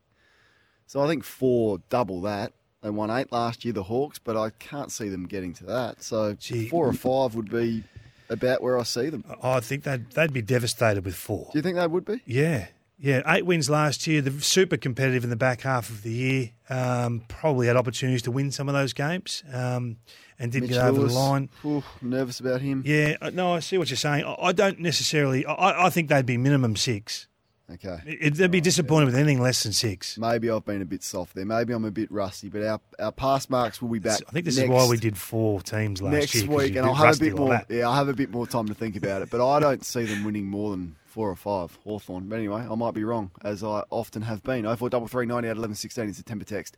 so 0.87 1.01
I 1.03 1.07
think 1.07 1.23
four 1.23 1.79
double 1.89 2.21
that. 2.21 2.53
They 2.81 2.89
won 2.89 3.11
eight 3.11 3.31
last 3.31 3.63
year, 3.65 3.73
the 3.73 3.83
Hawks, 3.83 4.17
but 4.19 4.35
I 4.35 4.49
can't 4.51 4.91
see 4.91 5.09
them 5.09 5.25
getting 5.27 5.53
to 5.55 5.65
that. 5.65 6.01
So 6.03 6.33
Gee. 6.33 6.67
four 6.69 6.87
or 6.87 6.93
five 6.93 7.35
would 7.35 7.49
be 7.51 7.83
about 8.29 8.61
where 8.63 8.79
I 8.79 8.83
see 8.83 9.09
them. 9.09 9.23
I 9.43 9.59
think 9.59 9.83
they'd 9.83 10.09
they'd 10.11 10.33
be 10.33 10.41
devastated 10.41 11.05
with 11.05 11.15
four. 11.15 11.49
Do 11.51 11.59
you 11.59 11.61
think 11.63 11.77
they 11.77 11.85
would 11.85 12.05
be? 12.05 12.21
Yeah, 12.25 12.65
yeah. 12.97 13.21
Eight 13.27 13.45
wins 13.45 13.69
last 13.69 14.07
year. 14.07 14.21
They're 14.21 14.39
super 14.39 14.77
competitive 14.77 15.23
in 15.23 15.29
the 15.29 15.35
back 15.35 15.61
half 15.61 15.89
of 15.89 16.03
the 16.03 16.11
year. 16.11 16.49
Um, 16.69 17.23
probably 17.27 17.67
had 17.67 17.75
opportunities 17.75 18.23
to 18.23 18.31
win 18.31 18.51
some 18.51 18.67
of 18.67 18.73
those 18.73 18.93
games 18.93 19.43
um, 19.53 19.97
and 20.39 20.51
didn't 20.51 20.69
Mitch 20.69 20.77
get 20.77 20.85
over 20.85 21.01
Lewis, 21.01 21.13
the 21.13 21.19
line. 21.19 21.49
ooh, 21.63 21.83
nervous 22.01 22.39
about 22.39 22.61
him. 22.61 22.83
Yeah, 22.85 23.17
no, 23.33 23.53
I 23.53 23.59
see 23.59 23.77
what 23.77 23.89
you're 23.89 23.97
saying. 23.97 24.25
I, 24.25 24.35
I 24.39 24.51
don't 24.51 24.79
necessarily. 24.79 25.45
I, 25.45 25.87
I 25.87 25.89
think 25.89 26.09
they'd 26.09 26.25
be 26.25 26.37
minimum 26.37 26.75
six. 26.75 27.27
Okay. 27.71 27.99
It, 28.05 28.35
they'd 28.35 28.51
be 28.51 28.61
disappointed 28.61 29.05
with 29.05 29.15
anything 29.15 29.41
less 29.41 29.63
than 29.63 29.73
six. 29.73 30.19
Maybe 30.19 30.51
I've 30.51 30.65
been 30.65 30.83
a 30.83 30.85
bit 30.85 31.01
soft 31.01 31.33
there. 31.33 31.45
Maybe 31.45 31.73
I'm 31.73 31.83
a 31.85 31.91
bit 31.91 32.11
rusty, 32.11 32.47
but 32.47 32.63
our, 32.63 32.79
our 32.99 33.11
pass 33.11 33.49
marks 33.49 33.81
will 33.81 33.89
be 33.89 33.97
back. 33.97 34.21
I 34.27 34.31
think 34.31 34.45
this 34.45 34.57
next, 34.57 34.69
is 34.69 34.69
why 34.69 34.87
we 34.87 34.97
did 34.97 35.17
four 35.17 35.61
teams 35.61 35.99
last 36.01 36.13
next 36.13 36.35
year. 36.35 36.47
week, 36.47 36.75
and 36.75 36.85
I'll 36.85 36.93
have 36.93 37.15
a 37.15 37.19
bit 37.19 37.35
more. 37.35 37.49
that. 37.49 37.65
Yeah, 37.69 37.87
I'll 37.87 37.95
have 37.95 38.07
a 38.07 38.13
bit 38.13 38.29
more 38.29 38.45
time 38.45 38.67
to 38.67 38.75
think 38.75 38.95
about 38.95 39.23
it. 39.23 39.31
But 39.31 39.45
I 39.45 39.59
don't 39.59 39.83
see 39.83 40.05
them 40.05 40.23
winning 40.23 40.45
more 40.45 40.71
than 40.71 40.95
four 41.15 41.29
or 41.29 41.35
five. 41.37 41.79
Hawthorn. 41.85 42.27
But 42.27 42.39
anyway, 42.39 42.67
I 42.69 42.75
might 42.75 42.93
be 42.93 43.05
wrong, 43.05 43.31
as 43.41 43.63
I 43.63 43.83
often 43.89 44.23
have 44.23 44.43
been. 44.43 44.65
0433 44.65 45.25
90 45.25 45.47
out 45.47 45.55
11 45.55 45.75
16 45.75 46.09
is 46.09 46.19
a 46.19 46.23
temper 46.23 46.43
text. 46.43 46.75